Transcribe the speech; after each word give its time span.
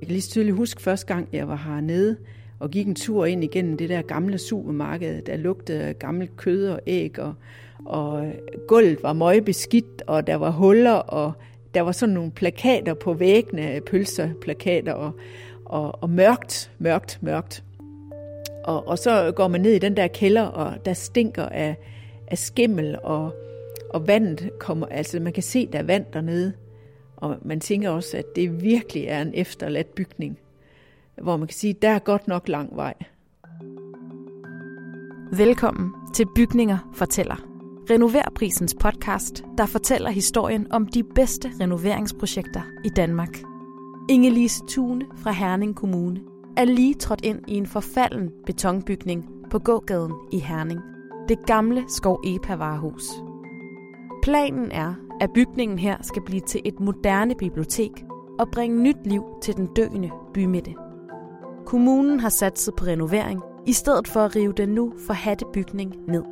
Jeg 0.00 0.06
kan 0.06 0.12
lige 0.12 0.22
så 0.22 0.30
tydeligt 0.30 0.56
huske 0.56 0.82
første 0.82 1.06
gang, 1.06 1.28
jeg 1.32 1.48
var 1.48 1.56
hernede 1.56 2.16
og 2.58 2.70
gik 2.70 2.86
en 2.86 2.94
tur 2.94 3.26
ind 3.26 3.44
igennem 3.44 3.76
det 3.76 3.88
der 3.88 4.02
gamle 4.02 4.38
supermarked, 4.38 5.22
der 5.22 5.36
lugtede 5.36 5.94
gammelt 5.94 6.36
kød 6.36 6.68
og 6.68 6.80
æg, 6.86 7.18
og, 7.18 7.34
og 7.84 8.32
gulvet 8.68 9.02
var 9.02 9.12
møgbeskidt, 9.12 10.02
og 10.06 10.26
der 10.26 10.34
var 10.34 10.50
huller, 10.50 10.92
og 10.92 11.32
der 11.74 11.80
var 11.80 11.92
sådan 11.92 12.14
nogle 12.14 12.30
plakater 12.30 12.94
på 12.94 13.12
væggene, 13.12 13.80
pølseplakater, 13.86 14.92
og, 14.92 15.12
og, 15.64 16.02
og 16.02 16.10
mørkt, 16.10 16.70
mørkt, 16.78 17.18
mørkt. 17.22 17.64
Og, 18.64 18.88
og 18.88 18.98
så 18.98 19.32
går 19.36 19.48
man 19.48 19.60
ned 19.60 19.72
i 19.72 19.78
den 19.78 19.96
der 19.96 20.06
kælder, 20.06 20.42
og 20.42 20.84
der 20.84 20.92
stinker 20.92 21.46
af, 21.46 21.76
af 22.28 22.38
skimmel, 22.38 22.98
og, 23.02 23.34
og 23.90 24.08
vandet 24.08 24.50
kommer, 24.58 24.86
altså 24.86 25.20
man 25.20 25.32
kan 25.32 25.42
se, 25.42 25.66
der 25.72 25.78
er 25.78 25.82
vand 25.82 26.04
dernede. 26.12 26.52
Og 27.20 27.36
man 27.42 27.60
tænker 27.60 27.90
også, 27.90 28.16
at 28.16 28.36
det 28.36 28.62
virkelig 28.62 29.04
er 29.04 29.22
en 29.22 29.34
efterladt 29.34 29.94
bygning, 29.94 30.38
hvor 31.22 31.36
man 31.36 31.48
kan 31.48 31.54
sige, 31.54 31.70
at 31.70 31.82
der 31.82 31.88
er 31.88 31.98
godt 31.98 32.28
nok 32.28 32.48
lang 32.48 32.76
vej. 32.76 32.94
Velkommen 35.32 35.92
til 36.14 36.26
Bygninger 36.36 36.90
fortæller. 36.94 37.36
Renoverprisens 37.90 38.76
podcast, 38.80 39.44
der 39.58 39.66
fortæller 39.66 40.10
historien 40.10 40.72
om 40.72 40.86
de 40.86 41.02
bedste 41.02 41.50
renoveringsprojekter 41.60 42.62
i 42.84 42.88
Danmark. 42.88 43.38
Ingelise 44.08 44.62
Tune 44.68 45.06
fra 45.16 45.32
Herning 45.32 45.76
Kommune 45.76 46.20
er 46.56 46.64
lige 46.64 46.94
trådt 46.94 47.24
ind 47.24 47.40
i 47.48 47.54
en 47.54 47.66
forfalden 47.66 48.30
betonbygning 48.46 49.24
på 49.50 49.58
gågaden 49.58 50.12
i 50.32 50.38
Herning. 50.38 50.80
Det 51.28 51.38
gamle 51.46 51.84
Skov 51.88 52.20
Epa 52.24 52.54
varehus. 52.54 53.04
Planen 54.22 54.72
er, 54.72 54.94
at 55.20 55.30
bygningen 55.34 55.78
her 55.78 55.96
skal 56.02 56.22
blive 56.22 56.40
til 56.40 56.60
et 56.64 56.80
moderne 56.80 57.34
bibliotek 57.38 57.90
og 58.38 58.48
bringe 58.52 58.82
nyt 58.82 59.06
liv 59.06 59.24
til 59.42 59.56
den 59.56 59.68
døende 59.76 60.10
bymidte. 60.34 60.74
Kommunen 61.66 62.20
har 62.20 62.28
satset 62.28 62.74
på 62.76 62.84
renovering, 62.84 63.42
i 63.66 63.72
stedet 63.72 64.08
for 64.08 64.20
at 64.20 64.36
rive 64.36 64.52
den 64.56 64.68
nu 64.68 64.92
forhatte 65.06 65.44
bygning 65.52 65.94
ned. 66.08 66.22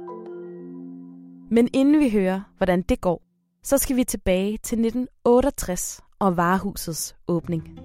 Men 1.50 1.69
inden 1.72 2.00
vi 2.00 2.10
hører, 2.10 2.41
hvordan 2.56 2.83
det 2.83 3.00
går, 3.00 3.22
så 3.62 3.78
skal 3.78 3.97
vi 3.97 4.05
tilbage 4.05 4.50
til 4.50 4.78
1968 4.78 6.00
og 6.19 6.36
varehusets 6.36 7.16
åbning. 7.28 7.80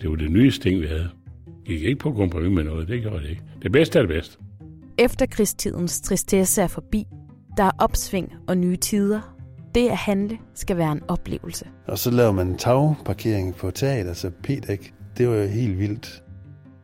Det 0.00 0.10
var 0.10 0.16
det 0.16 0.30
nyeste 0.30 0.68
ting, 0.68 0.80
vi 0.80 0.86
havde. 0.86 1.10
Vi 1.66 1.74
gik 1.74 1.82
ikke 1.82 1.98
på 1.98 2.12
kompromis 2.12 2.50
med 2.50 2.64
noget, 2.64 2.88
det 2.88 3.02
gjorde 3.02 3.22
det 3.22 3.30
ikke. 3.30 3.42
Det 3.62 3.72
bedste 3.72 3.98
er 3.98 4.02
det 4.02 4.08
bedste. 4.08 4.38
Efterkrigstidens 4.98 6.00
tristesse 6.00 6.62
er 6.62 6.66
forbi. 6.66 7.06
Der 7.56 7.64
er 7.64 7.70
opsving 7.78 8.32
og 8.48 8.58
nye 8.58 8.76
tider. 8.76 9.37
Det 9.74 9.88
at 9.88 9.96
handle 9.96 10.38
skal 10.54 10.76
være 10.76 10.92
en 10.92 11.02
oplevelse. 11.08 11.66
Og 11.86 11.98
så 11.98 12.10
laver 12.10 12.32
man 12.32 12.56
tagparkering 12.56 13.54
på 13.54 13.70
taget, 13.70 14.08
altså 14.08 14.30
p-dæk. 14.30 14.94
Det 15.18 15.28
var 15.28 15.34
jo 15.34 15.46
helt 15.46 15.78
vildt. 15.78 16.22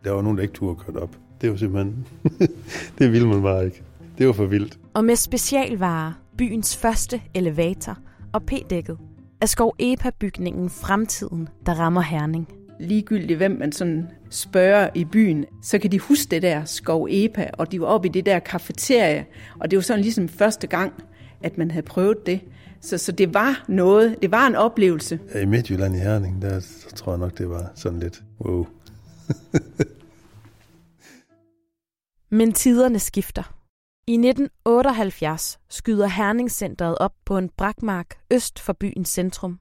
Der 0.05 0.11
var 0.11 0.23
nogen, 0.23 0.37
der 0.37 0.43
ikke 0.43 0.55
turde 0.55 0.77
kørt 0.77 0.97
op. 0.97 1.17
Det 1.41 1.51
var 1.51 1.57
simpelthen... 1.57 2.07
det 2.99 3.13
ville 3.13 3.29
man 3.29 3.43
bare 3.43 3.65
ikke. 3.65 3.83
Det 4.19 4.27
var 4.27 4.33
for 4.33 4.47
vildt. 4.47 4.79
Og 4.95 5.05
med 5.05 5.17
specialvarer, 5.17 6.13
byens 6.39 6.77
første 6.77 7.23
elevator 7.35 7.99
og 8.33 8.43
p-dækket, 8.43 8.99
er 9.41 9.47
Skov 9.47 9.75
Epa-bygningen 9.79 10.71
fremtiden, 10.71 11.49
der 11.67 11.75
rammer 11.75 12.01
Herning. 12.01 12.49
Ligegyldigt 12.81 13.37
hvem 13.37 13.51
man 13.51 13.73
sådan 13.73 14.07
spørger 14.31 14.89
i 14.95 15.05
byen, 15.05 15.45
så 15.63 15.79
kan 15.79 15.93
de 15.93 15.99
huske 15.99 16.31
det 16.31 16.43
der 16.43 16.65
Skov 16.65 17.09
Epa, 17.11 17.51
og 17.59 17.73
de 17.73 17.81
var 17.81 17.87
oppe 17.87 18.09
i 18.09 18.11
det 18.11 18.27
der 18.27 18.39
kafeterie, 18.39 19.27
og 19.61 19.71
det 19.71 19.77
var 19.77 19.83
sådan 19.83 20.03
ligesom 20.03 20.29
første 20.29 20.67
gang, 20.67 20.93
at 21.43 21.59
man 21.59 21.71
havde 21.71 21.87
prøvet 21.87 22.27
det. 22.27 22.41
Så, 22.85 22.99
så 22.99 23.13
det 23.13 23.35
var 23.35 23.65
noget, 23.69 24.17
det 24.23 24.31
var 24.31 24.47
en 24.47 24.55
oplevelse. 24.55 25.21
Ja, 25.35 25.41
I 25.41 25.45
Midtjylland 25.45 25.95
i 25.97 25.99
Herning, 25.99 26.43
der 26.43 26.61
så 26.61 26.95
tror 26.95 27.13
jeg 27.13 27.19
nok, 27.19 27.39
det 27.39 27.51
var 27.51 27.71
sådan 27.75 27.99
lidt 27.99 28.23
wow. 28.41 28.67
Men 32.39 32.53
tiderne 32.53 32.99
skifter. 32.99 33.43
I 34.07 34.13
1978 34.13 35.59
skyder 35.69 36.07
Herningscenteret 36.07 36.99
op 36.99 37.15
på 37.25 37.39
en 37.39 37.51
brakmark 37.57 38.19
øst 38.31 38.61
for 38.61 38.73
byens 38.73 39.09
centrum. 39.09 39.61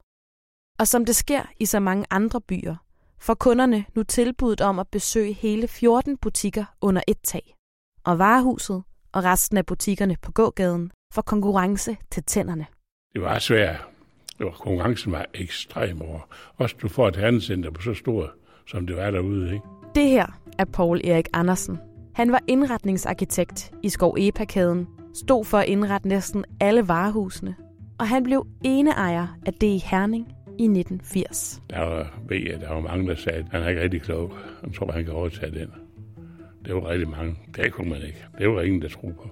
Og 0.80 0.88
som 0.88 1.06
det 1.06 1.16
sker 1.16 1.44
i 1.60 1.66
så 1.66 1.80
mange 1.80 2.06
andre 2.10 2.42
byer, 2.42 2.76
får 3.20 3.34
kunderne 3.34 3.86
nu 3.96 4.04
tilbuddet 4.04 4.62
om 4.62 4.80
at 4.80 4.88
besøge 4.88 5.34
hele 5.34 5.68
14 5.68 6.18
butikker 6.18 6.66
under 6.82 7.02
et 7.08 7.18
tag. 7.24 7.56
Og 8.04 8.20
varehuset 8.20 8.84
og 9.12 9.24
resten 9.24 9.58
af 9.58 9.66
butikkerne 9.66 10.16
på 10.22 10.32
gågaden 10.32 10.92
får 11.14 11.22
konkurrence 11.22 11.98
til 12.12 12.24
tænderne. 12.24 12.66
Det 13.14 13.22
var 13.22 13.40
svært. 13.40 13.86
Det 14.38 14.46
var, 14.46 14.52
konkurrencen 14.52 15.12
var 15.12 15.26
ekstrem 15.34 16.02
over. 16.02 16.20
Også 16.58 16.76
du 16.82 16.88
får 16.88 17.08
et 17.08 17.16
handelscenter 17.16 17.72
på 17.72 17.82
så 17.82 17.94
stort, 17.94 18.30
som 18.68 18.88
det 18.88 18.96
var 18.96 19.12
derude. 19.12 19.54
Ikke? 19.54 19.66
Det 19.96 20.10
her 20.10 20.40
er 20.60 20.66
Paul 20.66 21.02
Erik 21.04 21.28
Andersen. 21.34 21.78
Han 22.16 22.32
var 22.32 22.42
indretningsarkitekt 22.48 23.72
i 23.84 23.90
Skov 23.90 24.16
Epa-kæden, 24.20 24.88
stod 25.14 25.46
for 25.46 25.58
at 25.58 25.68
indrette 25.68 26.08
næsten 26.08 26.46
alle 26.60 26.88
varehusene, 26.88 27.56
og 28.00 28.08
han 28.08 28.24
blev 28.24 28.48
eneejer 28.64 29.28
af 29.46 29.54
det 29.54 29.68
i 29.68 29.84
Herning 29.86 30.28
i 30.60 30.64
1980. 30.64 31.62
Der 31.70 31.80
var, 31.80 32.20
ved 32.28 32.38
jeg, 32.38 32.60
der 32.62 32.74
var 32.74 32.80
mange, 32.80 33.08
der 33.08 33.16
sagde, 33.16 33.40
at 33.40 33.46
han 33.52 33.62
er 33.64 33.70
ikke 33.70 33.82
rigtig 33.82 34.02
klog. 34.02 34.34
Han 34.62 34.74
tror, 34.74 34.92
han 34.92 35.06
kan 35.06 35.14
overtage 35.14 35.60
den. 35.60 35.72
Det 36.66 36.76
var 36.76 36.90
rigtig 36.90 37.10
mange. 37.10 37.36
Det 37.56 37.74
kunne 37.74 37.90
man 37.90 38.02
ikke. 38.02 38.26
Det 38.38 38.50
var 38.50 38.62
ingen, 38.62 38.82
der 38.82 38.90
troede 38.90 39.16
på. 39.16 39.30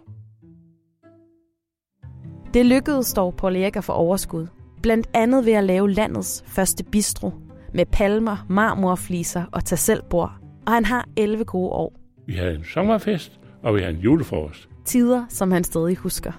Det 2.54 2.66
lykkedes 2.66 3.14
dog 3.14 3.34
Paul 3.36 3.56
Erik 3.56 3.76
at 3.76 3.84
få 3.84 3.92
overskud. 3.92 4.48
Blandt 4.82 5.08
andet 5.14 5.46
ved 5.46 5.54
at 5.54 5.64
lave 5.64 5.92
landets 5.92 6.44
første 6.48 6.84
bistro 6.84 7.34
med 7.74 7.86
palmer, 7.86 8.46
marmorfliser 8.50 9.44
og 9.52 9.66
tag 9.66 9.78
selv 9.78 10.04
bord. 10.10 10.32
Og 10.68 10.74
han 10.74 10.86
har 10.86 11.08
11 11.18 11.44
gode 11.46 11.70
år. 11.70 11.96
Vi 12.28 12.34
havde 12.34 12.56
en 12.56 12.64
sommerfest, 12.64 13.40
og 13.64 13.76
vi 13.76 13.80
havde 13.80 13.96
en 13.96 14.02
julefrokost. 14.02 14.70
Tider, 14.86 15.26
som 15.30 15.52
han 15.52 15.64
stadig 15.64 15.98
husker. 15.98 16.32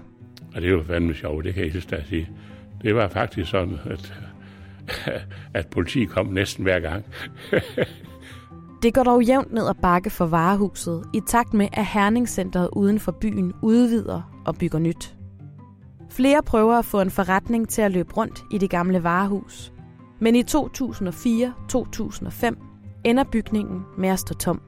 Og 0.55 0.61
det 0.61 0.75
var 0.75 0.83
fandme 0.83 1.13
sjovt, 1.13 1.45
det 1.45 1.53
kan 1.53 1.63
jeg 1.63 1.71
hilse 1.71 1.95
at 1.95 2.07
sige. 2.07 2.29
Det 2.81 2.95
var 2.95 3.07
faktisk 3.07 3.51
sådan, 3.51 3.79
at, 3.85 4.13
at 5.53 5.67
politi 5.67 6.05
kom 6.05 6.25
næsten 6.25 6.63
hver 6.63 6.79
gang. 6.79 7.05
det 8.83 8.93
går 8.93 9.03
dog 9.03 9.23
jævnt 9.23 9.53
ned 9.53 9.67
ad 9.67 9.81
bakke 9.81 10.09
for 10.09 10.25
varehuset, 10.25 11.03
i 11.13 11.21
takt 11.27 11.53
med, 11.53 11.67
at 11.73 11.85
Herningscenteret 11.85 12.69
uden 12.73 12.99
for 12.99 13.11
byen 13.11 13.53
udvider 13.61 14.41
og 14.45 14.55
bygger 14.55 14.79
nyt. 14.79 15.15
Flere 16.15 16.43
prøver 16.43 16.75
at 16.75 16.85
få 16.85 17.01
en 17.01 17.11
forretning 17.11 17.69
til 17.69 17.81
at 17.81 17.91
løbe 17.91 18.13
rundt 18.13 18.43
i 18.51 18.57
det 18.57 18.69
gamle 18.69 19.03
varehus. 19.03 19.73
Men 20.19 20.35
i 20.35 20.41
2004-2005 20.41 20.53
ender 23.03 23.23
bygningen 23.31 23.81
med 23.97 24.09
at 24.09 24.19
stå 24.19 24.33
tom. 24.33 24.61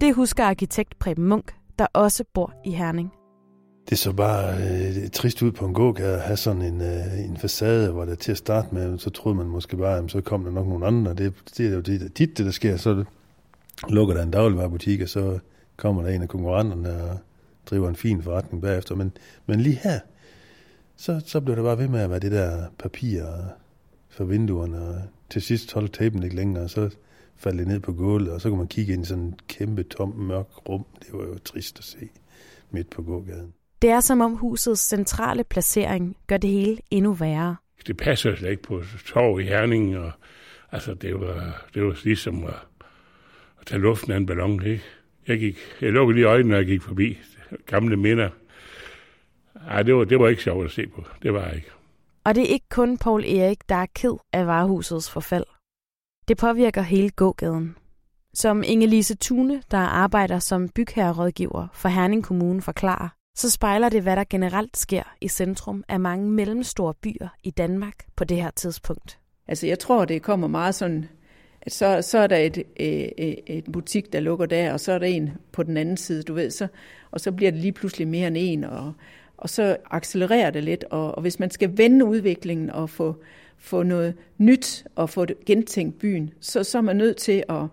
Det 0.00 0.14
husker 0.14 0.44
arkitekt 0.44 0.98
Preben 0.98 1.24
Munk, 1.24 1.54
der 1.78 1.86
også 1.92 2.24
bor 2.34 2.54
i 2.64 2.70
Herning. 2.70 3.12
Det 3.90 3.98
så 3.98 4.12
bare 4.12 4.54
øh, 4.54 5.10
trist 5.10 5.42
ud 5.42 5.52
på 5.52 5.66
en 5.66 5.74
gågade 5.74 6.14
at 6.14 6.20
have 6.20 6.36
sådan 6.36 6.62
en, 6.62 6.80
øh, 6.80 7.24
en 7.24 7.36
facade, 7.36 7.92
hvor 7.92 8.04
det 8.04 8.18
til 8.18 8.32
at 8.32 8.38
starte 8.38 8.74
med, 8.74 8.98
så 8.98 9.10
troede 9.10 9.38
man 9.38 9.46
måske 9.46 9.76
bare, 9.76 9.98
at 9.98 10.10
så 10.10 10.20
kom 10.20 10.44
der 10.44 10.50
nok 10.50 10.66
nogle 10.66 10.86
andre. 10.86 11.14
Det, 11.14 11.34
det 11.56 11.66
er 11.66 11.74
jo 11.74 11.80
det, 11.80 12.14
tit 12.14 12.38
det, 12.38 12.46
der 12.46 12.52
sker. 12.52 12.76
Så 12.76 13.04
lukker 13.88 14.14
der 14.14 14.22
en 14.22 14.30
dagligvarerbutik, 14.30 15.00
og 15.00 15.08
så 15.08 15.38
kommer 15.76 16.02
der 16.02 16.10
en 16.10 16.22
af 16.22 16.28
konkurrenterne 16.28 17.02
og 17.02 17.18
driver 17.66 17.88
en 17.88 17.96
fin 17.96 18.22
forretning 18.22 18.62
bagefter. 18.62 18.94
Men, 18.94 19.12
men 19.46 19.60
lige 19.60 19.80
her, 19.82 20.00
så, 20.98 21.20
så 21.26 21.40
blev 21.40 21.56
der 21.56 21.62
bare 21.62 21.78
ved 21.78 21.88
med 21.88 22.00
at 22.00 22.10
være 22.10 22.18
det 22.18 22.32
der 22.32 22.66
papir 22.78 23.22
for 24.08 24.24
vinduerne, 24.24 24.78
og 24.78 25.02
til 25.30 25.42
sidst 25.42 25.72
holdt 25.72 25.92
tapen 25.92 26.22
ikke 26.22 26.36
længere, 26.36 26.64
og 26.64 26.70
så 26.70 26.90
faldt 27.36 27.58
det 27.58 27.66
ned 27.66 27.80
på 27.80 27.92
gulvet, 27.92 28.32
og 28.32 28.40
så 28.40 28.48
kunne 28.48 28.58
man 28.58 28.68
kigge 28.68 28.92
ind 28.92 29.02
i 29.02 29.06
sådan 29.06 29.28
et 29.28 29.46
kæmpe, 29.46 29.82
tom, 29.82 30.14
mørk 30.16 30.68
rum. 30.68 30.86
Det 31.00 31.08
var 31.12 31.24
jo 31.24 31.38
trist 31.38 31.78
at 31.78 31.84
se 31.84 32.08
midt 32.70 32.90
på 32.90 33.02
gågaden. 33.02 33.52
Det 33.82 33.90
er 33.90 34.00
som 34.00 34.20
om 34.20 34.32
husets 34.32 34.88
centrale 34.88 35.44
placering 35.44 36.16
gør 36.26 36.36
det 36.36 36.50
hele 36.50 36.78
endnu 36.90 37.12
værre. 37.12 37.56
Det 37.86 37.96
passer 37.96 38.36
slet 38.36 38.50
ikke 38.50 38.62
på 38.62 38.82
torv 39.06 39.40
i 39.40 39.44
Herning, 39.44 39.98
og 39.98 40.10
altså, 40.72 40.94
det 40.94 41.20
var, 41.20 41.66
det 41.74 41.84
var 41.84 41.98
ligesom 42.04 42.44
at, 42.44 42.54
at 43.60 43.66
tage 43.66 43.80
luften 43.80 44.12
af 44.12 44.16
en 44.16 44.26
ballon, 44.26 44.62
ikke? 44.66 44.82
Jeg, 45.28 45.38
gik, 45.38 45.58
jeg 45.80 45.92
lukkede 45.92 46.14
lige 46.14 46.26
øjnene, 46.26 46.48
når 46.48 46.56
jeg 46.56 46.66
gik 46.66 46.82
forbi 46.82 47.18
gamle 47.66 47.96
minder. 47.96 48.30
Ej, 49.68 49.82
det 49.82 49.94
var, 49.94 50.04
det 50.04 50.20
var 50.20 50.28
ikke 50.28 50.42
sjovt 50.42 50.64
at 50.64 50.70
se 50.70 50.86
på. 50.86 51.04
Det 51.22 51.34
var 51.34 51.50
ikke. 51.50 51.70
Og 52.24 52.34
det 52.34 52.42
er 52.42 52.48
ikke 52.48 52.68
kun 52.68 52.98
Paul 52.98 53.24
Erik, 53.24 53.68
der 53.68 53.74
er 53.74 53.86
ked 53.94 54.14
af 54.32 54.46
varehusets 54.46 55.10
forfald. 55.10 55.44
Det 56.28 56.36
påvirker 56.36 56.82
hele 56.82 57.10
gågaden. 57.10 57.76
Som 58.34 58.62
Inge-Lise 58.62 59.16
Tune, 59.20 59.62
der 59.70 59.78
arbejder 59.78 60.38
som 60.38 60.68
bygherrerådgiver 60.68 61.66
for 61.72 61.88
Herning 61.88 62.24
Kommune, 62.24 62.62
forklarer, 62.62 63.08
så 63.36 63.50
spejler 63.50 63.88
det, 63.88 64.02
hvad 64.02 64.16
der 64.16 64.24
generelt 64.30 64.76
sker 64.76 65.02
i 65.20 65.28
centrum 65.28 65.84
af 65.88 66.00
mange 66.00 66.30
mellemstore 66.30 66.94
byer 66.94 67.28
i 67.42 67.50
Danmark 67.50 67.94
på 68.16 68.24
det 68.24 68.36
her 68.36 68.50
tidspunkt. 68.50 69.18
Altså 69.48 69.66
jeg 69.66 69.78
tror, 69.78 70.04
det 70.04 70.22
kommer 70.22 70.46
meget 70.46 70.74
sådan, 70.74 71.08
at 71.62 71.72
så, 71.72 72.02
så 72.02 72.18
er 72.18 72.26
der 72.26 72.36
et, 72.36 72.62
et, 72.76 73.38
et 73.46 73.64
butik, 73.72 74.12
der 74.12 74.20
lukker 74.20 74.46
der, 74.46 74.72
og 74.72 74.80
så 74.80 74.92
er 74.92 74.98
der 74.98 75.06
en 75.06 75.30
på 75.52 75.62
den 75.62 75.76
anden 75.76 75.96
side, 75.96 76.22
du 76.22 76.34
ved, 76.34 76.50
så, 76.50 76.66
og 77.10 77.20
så 77.20 77.32
bliver 77.32 77.50
det 77.50 77.60
lige 77.60 77.72
pludselig 77.72 78.08
mere 78.08 78.28
end 78.28 78.36
en, 78.38 78.64
og, 78.64 78.92
og 79.38 79.50
så 79.50 79.76
accelererer 79.90 80.50
det 80.50 80.64
lidt. 80.64 80.84
Og, 80.84 81.14
og 81.14 81.22
hvis 81.22 81.38
man 81.38 81.50
skal 81.50 81.78
vende 81.78 82.04
udviklingen 82.04 82.70
og 82.70 82.90
få, 82.90 83.16
få 83.58 83.82
noget 83.82 84.14
nyt 84.38 84.86
og 84.94 85.10
få 85.10 85.26
gentænkt 85.46 85.98
byen, 85.98 86.30
så, 86.40 86.64
så 86.64 86.78
er 86.78 86.82
man 86.82 86.96
nødt 86.96 87.16
til 87.16 87.44
at, 87.48 87.64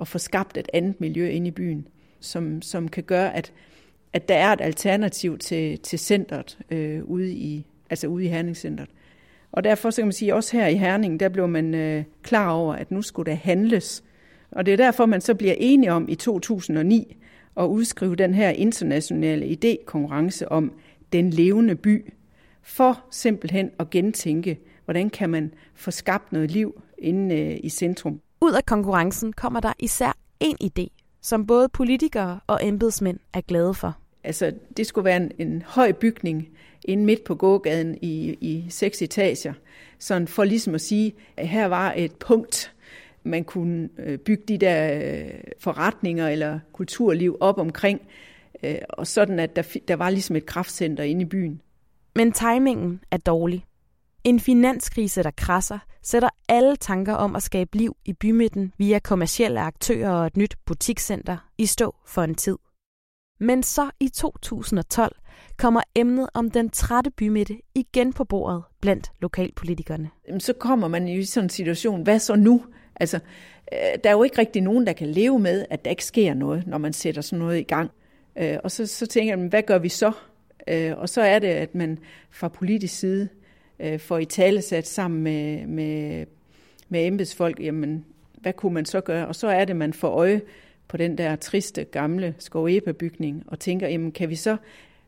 at 0.00 0.08
få 0.08 0.18
skabt 0.18 0.56
et 0.56 0.68
andet 0.72 1.00
miljø 1.00 1.28
inde 1.28 1.48
i 1.48 1.50
byen, 1.50 1.88
som, 2.20 2.62
som 2.62 2.88
kan 2.88 3.02
gøre, 3.02 3.36
at, 3.36 3.52
at 4.12 4.28
der 4.28 4.34
er 4.34 4.52
et 4.52 4.60
alternativ 4.60 5.38
til, 5.38 5.78
til 5.78 5.98
centret 5.98 6.58
øh, 6.70 7.04
ude 7.04 7.32
i, 7.32 7.66
altså 7.90 8.06
ude 8.06 8.24
i 8.24 8.28
Herningscentret. 8.28 8.88
Og 9.52 9.64
derfor 9.64 9.90
så 9.90 9.96
kan 9.96 10.06
man 10.06 10.12
sige, 10.12 10.34
også 10.34 10.56
her 10.56 10.66
i 10.66 10.76
Herning, 10.76 11.20
der 11.20 11.28
blev 11.28 11.48
man 11.48 11.74
øh, 11.74 12.04
klar 12.22 12.50
over, 12.50 12.74
at 12.74 12.90
nu 12.90 13.02
skulle 13.02 13.30
der 13.30 13.36
handles. 13.36 14.04
Og 14.50 14.66
det 14.66 14.72
er 14.72 14.76
derfor, 14.76 15.06
man 15.06 15.20
så 15.20 15.34
bliver 15.34 15.54
enige 15.58 15.92
om 15.92 16.08
i 16.08 16.14
2009 16.14 17.16
at 17.56 17.64
udskrive 17.64 18.16
den 18.16 18.34
her 18.34 18.50
internationale 18.50 19.46
idékonkurrence 19.46 20.44
om 20.46 20.72
den 21.16 21.30
levende 21.30 21.74
by, 21.74 22.12
for 22.62 23.04
simpelthen 23.10 23.70
at 23.78 23.90
gentænke, 23.90 24.58
hvordan 24.84 25.10
kan 25.10 25.30
man 25.30 25.54
få 25.74 25.90
skabt 25.90 26.32
noget 26.32 26.50
liv 26.50 26.82
inde 26.98 27.34
øh, 27.34 27.56
i 27.62 27.68
centrum. 27.68 28.20
Ud 28.40 28.52
af 28.52 28.66
konkurrencen 28.66 29.32
kommer 29.32 29.60
der 29.60 29.72
især 29.78 30.16
en 30.40 30.56
idé, 30.62 30.86
som 31.20 31.46
både 31.46 31.68
politikere 31.68 32.40
og 32.46 32.60
embedsmænd 32.62 33.18
er 33.32 33.40
glade 33.40 33.74
for. 33.74 33.98
Altså, 34.24 34.52
det 34.76 34.86
skulle 34.86 35.04
være 35.04 35.16
en, 35.16 35.32
en 35.38 35.62
høj 35.66 35.92
bygning 35.92 36.48
inde 36.84 37.04
midt 37.04 37.24
på 37.24 37.34
gågaden 37.34 37.98
i, 38.02 38.36
i 38.40 38.64
seks 38.68 39.02
etager, 39.02 39.52
sådan 39.98 40.28
for 40.28 40.44
ligesom 40.44 40.74
at 40.74 40.80
sige, 40.80 41.14
at 41.36 41.48
her 41.48 41.66
var 41.66 41.94
et 41.96 42.12
punkt, 42.12 42.72
man 43.22 43.44
kunne 43.44 43.88
øh, 43.98 44.18
bygge 44.18 44.42
de 44.48 44.58
der 44.58 44.94
øh, 44.94 45.30
forretninger 45.58 46.28
eller 46.28 46.58
kulturliv 46.72 47.36
op 47.40 47.58
omkring, 47.58 48.00
øh, 48.62 48.78
og 48.88 49.06
sådan 49.06 49.40
at 49.40 49.56
der, 49.56 49.62
der 49.88 49.96
var 49.96 50.10
ligesom 50.10 50.36
et 50.36 50.46
kraftcenter 50.46 51.04
inde 51.04 51.22
i 51.22 51.24
byen. 51.24 51.60
Men 52.16 52.32
timingen 52.32 53.00
er 53.10 53.16
dårlig. 53.16 53.64
En 54.24 54.40
finanskrise, 54.40 55.22
der 55.22 55.30
krasser, 55.30 55.78
sætter 56.02 56.28
alle 56.48 56.76
tanker 56.76 57.14
om 57.14 57.36
at 57.36 57.42
skabe 57.42 57.76
liv 57.76 57.96
i 58.04 58.12
bymidten 58.12 58.72
via 58.78 58.98
kommersielle 58.98 59.60
aktører 59.60 60.10
og 60.10 60.26
et 60.26 60.36
nyt 60.36 60.54
butikscenter 60.66 61.36
i 61.58 61.66
stå 61.66 61.94
for 62.06 62.22
en 62.22 62.34
tid. 62.34 62.56
Men 63.40 63.62
så 63.62 63.90
i 64.00 64.08
2012 64.08 65.16
kommer 65.56 65.80
emnet 65.94 66.28
om 66.34 66.50
den 66.50 66.70
trætte 66.70 67.10
bymidte 67.10 67.58
igen 67.74 68.12
på 68.12 68.24
bordet 68.24 68.62
blandt 68.80 69.12
lokalpolitikerne. 69.20 70.10
Så 70.38 70.52
kommer 70.52 70.88
man 70.88 71.08
i 71.08 71.24
sådan 71.24 71.44
en 71.44 71.50
situation, 71.50 72.02
hvad 72.02 72.18
så 72.18 72.36
nu? 72.36 72.64
Altså, 72.96 73.16
øh, 73.72 73.78
der 74.04 74.10
er 74.10 74.14
jo 74.14 74.22
ikke 74.22 74.38
rigtig 74.38 74.62
nogen, 74.62 74.86
der 74.86 74.92
kan 74.92 75.08
leve 75.08 75.38
med, 75.38 75.64
at 75.70 75.84
der 75.84 75.90
ikke 75.90 76.04
sker 76.04 76.34
noget, 76.34 76.66
når 76.66 76.78
man 76.78 76.92
sætter 76.92 77.22
sådan 77.22 77.38
noget 77.38 77.58
i 77.58 77.62
gang. 77.62 77.90
Øh, 78.38 78.58
og 78.64 78.70
så, 78.70 78.86
så 78.86 79.06
tænker 79.06 79.36
jeg, 79.36 79.48
hvad 79.48 79.62
gør 79.62 79.78
vi 79.78 79.88
så? 79.88 80.12
Øh, 80.68 80.92
og 80.96 81.08
så 81.08 81.20
er 81.20 81.38
det, 81.38 81.48
at 81.48 81.74
man 81.74 81.98
fra 82.30 82.48
politisk 82.48 82.98
side 82.98 83.28
øh, 83.80 84.00
får 84.00 84.18
i 84.18 84.24
tale 84.24 84.62
sat 84.62 84.86
sammen 84.86 85.22
med, 85.22 85.66
med, 85.66 86.26
med 86.88 87.06
embedsfolk, 87.06 87.60
jamen, 87.60 88.04
hvad 88.40 88.52
kunne 88.52 88.74
man 88.74 88.84
så 88.84 89.00
gøre? 89.00 89.26
Og 89.26 89.34
så 89.34 89.48
er 89.48 89.64
det, 89.64 89.70
at 89.70 89.76
man 89.76 89.92
får 89.92 90.08
øje 90.08 90.40
på 90.88 90.96
den 90.96 91.18
der 91.18 91.36
triste, 91.36 91.84
gamle 91.84 92.34
Skovepa-bygning 92.38 93.44
og 93.46 93.58
tænker, 93.58 93.88
jamen, 93.88 94.12
kan 94.12 94.28
vi 94.28 94.36
så 94.36 94.56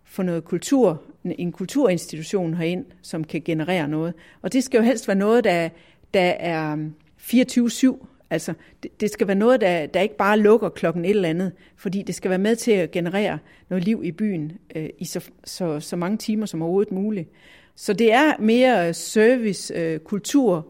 få 0.04 0.22
noget 0.22 0.44
kultur, 0.44 1.02
en 1.24 1.52
kulturinstitution 1.52 2.54
herind, 2.54 2.84
som 3.02 3.24
kan 3.24 3.42
generere 3.44 3.88
noget. 3.88 4.14
Og 4.42 4.52
det 4.52 4.64
skal 4.64 4.78
jo 4.78 4.84
helst 4.84 5.08
være 5.08 5.16
noget, 5.16 5.44
der, 5.44 5.68
der 6.14 6.20
er 6.20 6.76
øh, 6.76 6.86
24-7. 7.18 8.06
Altså, 8.30 8.54
det, 8.82 9.00
det 9.00 9.10
skal 9.10 9.26
være 9.26 9.36
noget, 9.36 9.60
der, 9.60 9.86
der 9.86 10.00
ikke 10.00 10.16
bare 10.16 10.38
lukker 10.38 10.68
klokken 10.68 11.04
et 11.04 11.10
eller 11.10 11.28
andet, 11.28 11.52
fordi 11.76 12.02
det 12.02 12.14
skal 12.14 12.28
være 12.28 12.38
med 12.38 12.56
til 12.56 12.72
at 12.72 12.90
generere 12.90 13.38
noget 13.68 13.84
liv 13.84 14.00
i 14.04 14.12
byen 14.12 14.52
øh, 14.74 14.88
i 14.98 15.04
så, 15.04 15.30
så, 15.44 15.80
så 15.80 15.96
mange 15.96 16.16
timer 16.16 16.46
som 16.46 16.62
overhovedet 16.62 16.92
muligt. 16.92 17.28
Så 17.74 17.92
det 17.92 18.12
er 18.12 18.32
mere 18.38 18.94
service, 18.94 19.74
øh, 19.74 19.98
kultur 19.98 20.66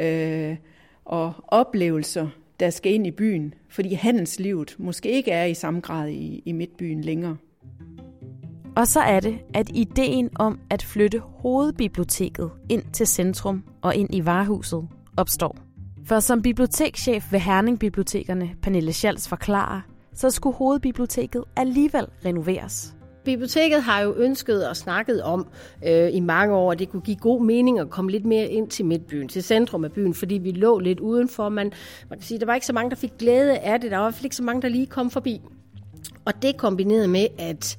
øh, 0.00 0.56
og 1.04 1.32
oplevelser, 1.48 2.28
der 2.60 2.70
skal 2.70 2.92
ind 2.92 3.06
i 3.06 3.10
byen, 3.10 3.54
fordi 3.68 3.94
handelslivet 3.94 4.76
måske 4.78 5.10
ikke 5.10 5.30
er 5.30 5.44
i 5.44 5.54
samme 5.54 5.80
grad 5.80 6.08
i, 6.08 6.42
i 6.46 6.52
midtbyen 6.52 7.00
længere. 7.00 7.36
Og 8.76 8.86
så 8.86 9.00
er 9.00 9.20
det, 9.20 9.38
at 9.54 9.70
ideen 9.74 10.30
om 10.34 10.60
at 10.70 10.82
flytte 10.82 11.18
hovedbiblioteket 11.18 12.50
ind 12.68 12.82
til 12.92 13.06
centrum 13.06 13.64
og 13.82 13.94
ind 13.94 14.14
i 14.14 14.24
varehuset 14.24 14.88
opstår. 15.16 15.71
For 16.06 16.20
som 16.20 16.42
bibliotekschef 16.42 17.32
ved 17.32 17.40
Herning 17.40 17.78
Bibliotekerne, 17.78 18.50
Pernille 18.62 18.92
Schals 18.92 19.28
forklarer, 19.28 19.80
så 20.14 20.30
skulle 20.30 20.56
hovedbiblioteket 20.56 21.44
alligevel 21.56 22.06
renoveres. 22.24 22.94
Biblioteket 23.24 23.82
har 23.82 24.00
jo 24.00 24.14
ønsket 24.14 24.68
og 24.68 24.76
snakket 24.76 25.22
om 25.22 25.46
øh, 25.86 26.14
i 26.14 26.20
mange 26.20 26.54
år, 26.54 26.72
at 26.72 26.78
det 26.78 26.88
kunne 26.88 27.02
give 27.02 27.16
god 27.16 27.44
mening 27.44 27.78
at 27.78 27.90
komme 27.90 28.10
lidt 28.10 28.24
mere 28.24 28.46
ind 28.46 28.68
til 28.68 28.84
midtbyen, 28.84 29.28
til 29.28 29.42
centrum 29.42 29.84
af 29.84 29.92
byen, 29.92 30.14
fordi 30.14 30.34
vi 30.34 30.50
lå 30.50 30.78
lidt 30.78 31.00
udenfor. 31.00 31.48
Man, 31.48 31.72
man 32.10 32.18
kan 32.18 32.26
sige, 32.26 32.40
der 32.40 32.46
var 32.46 32.54
ikke 32.54 32.66
så 32.66 32.72
mange, 32.72 32.90
der 32.90 32.96
fik 32.96 33.12
glæde 33.18 33.58
af 33.58 33.80
det. 33.80 33.90
Der 33.90 33.96
var 33.96 34.04
i 34.04 34.06
hvert 34.06 34.14
fald 34.14 34.24
ikke 34.24 34.36
så 34.36 34.42
mange, 34.42 34.62
der 34.62 34.68
lige 34.68 34.86
kom 34.86 35.10
forbi. 35.10 35.40
Og 36.24 36.42
det 36.42 36.56
kombineret 36.56 37.10
med, 37.10 37.26
at 37.38 37.78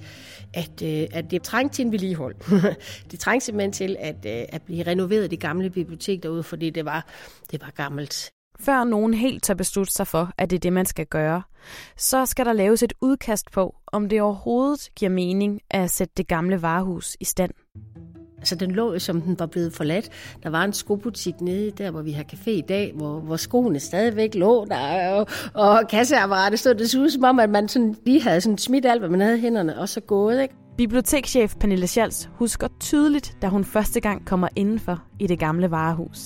at, 0.53 0.81
øh, 0.83 1.07
at 1.11 1.31
det 1.31 1.43
trængte 1.43 1.75
til 1.75 1.85
en 1.85 1.91
vedligehold. 1.91 2.35
det 3.11 3.19
trængte 3.19 3.45
simpelthen 3.45 3.71
til 3.71 3.95
at, 3.99 4.25
øh, 4.25 4.45
at 4.49 4.61
blive 4.61 4.83
renoveret 4.83 5.31
det 5.31 5.39
gamle 5.39 5.69
bibliotek 5.69 6.23
derude, 6.23 6.43
fordi 6.43 6.69
det 6.69 6.85
var, 6.85 7.07
det 7.51 7.61
var 7.61 7.71
gammelt. 7.75 8.31
Før 8.59 8.83
nogen 8.83 9.13
helt 9.13 9.43
tager 9.43 9.57
beslutte 9.57 9.93
sig 9.93 10.07
for, 10.07 10.31
at 10.37 10.49
det 10.49 10.55
er 10.55 10.59
det, 10.59 10.73
man 10.73 10.85
skal 10.85 11.05
gøre, 11.05 11.43
så 11.97 12.25
skal 12.25 12.45
der 12.45 12.53
laves 12.53 12.83
et 12.83 12.93
udkast 13.01 13.51
på, 13.51 13.75
om 13.87 14.09
det 14.09 14.21
overhovedet 14.21 14.89
giver 14.95 15.11
mening 15.11 15.61
at 15.69 15.91
sætte 15.91 16.13
det 16.17 16.27
gamle 16.27 16.61
varehus 16.61 17.17
i 17.19 17.25
stand. 17.25 17.51
Altså 18.43 18.55
den 18.55 18.71
lå 18.71 18.99
som 18.99 19.21
den 19.21 19.39
var 19.39 19.45
blevet 19.45 19.73
forladt. 19.73 20.09
Der 20.43 20.49
var 20.49 20.63
en 20.63 20.73
skobutik 20.73 21.41
nede 21.41 21.71
der, 21.71 21.91
hvor 21.91 22.01
vi 22.01 22.11
har 22.11 22.23
café 22.23 22.49
i 22.49 22.61
dag, 22.61 22.91
hvor, 22.95 23.19
hvor 23.19 23.35
skoene 23.35 23.79
stadigvæk 23.79 24.35
lå 24.35 24.65
der, 24.65 25.09
og, 25.09 25.27
og 25.53 25.87
kasseapparatet 25.89 26.59
stod. 26.59 26.75
Det 26.75 26.89
så 26.89 26.99
ud 26.99 27.09
som 27.09 27.23
om, 27.23 27.39
at 27.39 27.49
man 27.49 27.67
sådan 27.67 27.95
lige 28.05 28.21
havde 28.21 28.41
sådan 28.41 28.57
smidt 28.57 28.85
alt, 28.85 29.01
hvad 29.01 29.09
man 29.09 29.21
havde 29.21 29.37
i 29.37 29.41
hænderne, 29.41 29.79
og 29.79 29.89
så 29.89 29.99
gået. 30.01 30.41
Ikke? 30.41 30.55
Bibliotekschef 30.77 31.55
Pernille 31.55 31.87
Schals 31.87 32.29
husker 32.35 32.67
tydeligt, 32.79 33.37
da 33.41 33.47
hun 33.47 33.63
første 33.63 33.99
gang 33.99 34.25
kommer 34.25 34.47
indenfor 34.55 35.03
i 35.19 35.27
det 35.27 35.39
gamle 35.39 35.71
varehus. 35.71 36.19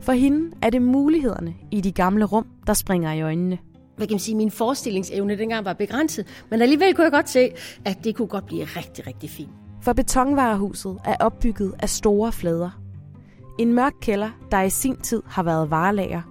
For 0.00 0.12
hende 0.12 0.56
er 0.62 0.70
det 0.70 0.82
mulighederne 0.82 1.54
i 1.70 1.80
de 1.80 1.92
gamle 1.92 2.24
rum, 2.24 2.46
der 2.66 2.74
springer 2.74 3.12
i 3.12 3.22
øjnene 3.22 3.58
hvad 3.96 4.06
kan 4.06 4.14
man 4.14 4.20
sige, 4.20 4.34
min 4.34 4.50
forestillingsevne 4.50 5.38
dengang 5.38 5.64
var 5.64 5.72
begrænset. 5.72 6.26
Men 6.50 6.62
alligevel 6.62 6.94
kunne 6.94 7.04
jeg 7.04 7.12
godt 7.12 7.28
se, 7.28 7.50
at 7.84 8.04
det 8.04 8.16
kunne 8.16 8.28
godt 8.28 8.46
blive 8.46 8.64
rigtig, 8.64 9.06
rigtig 9.06 9.30
fint. 9.30 9.50
For 9.88 9.92
betonvarehuset 9.92 10.98
er 11.04 11.16
opbygget 11.20 11.74
af 11.78 11.88
store 11.88 12.32
flader. 12.32 12.70
En 13.58 13.72
mørk 13.72 13.92
kælder, 14.00 14.30
der 14.50 14.62
i 14.62 14.70
sin 14.70 14.96
tid 14.96 15.22
har 15.26 15.42
været 15.42 15.70
varelager. 15.70 16.22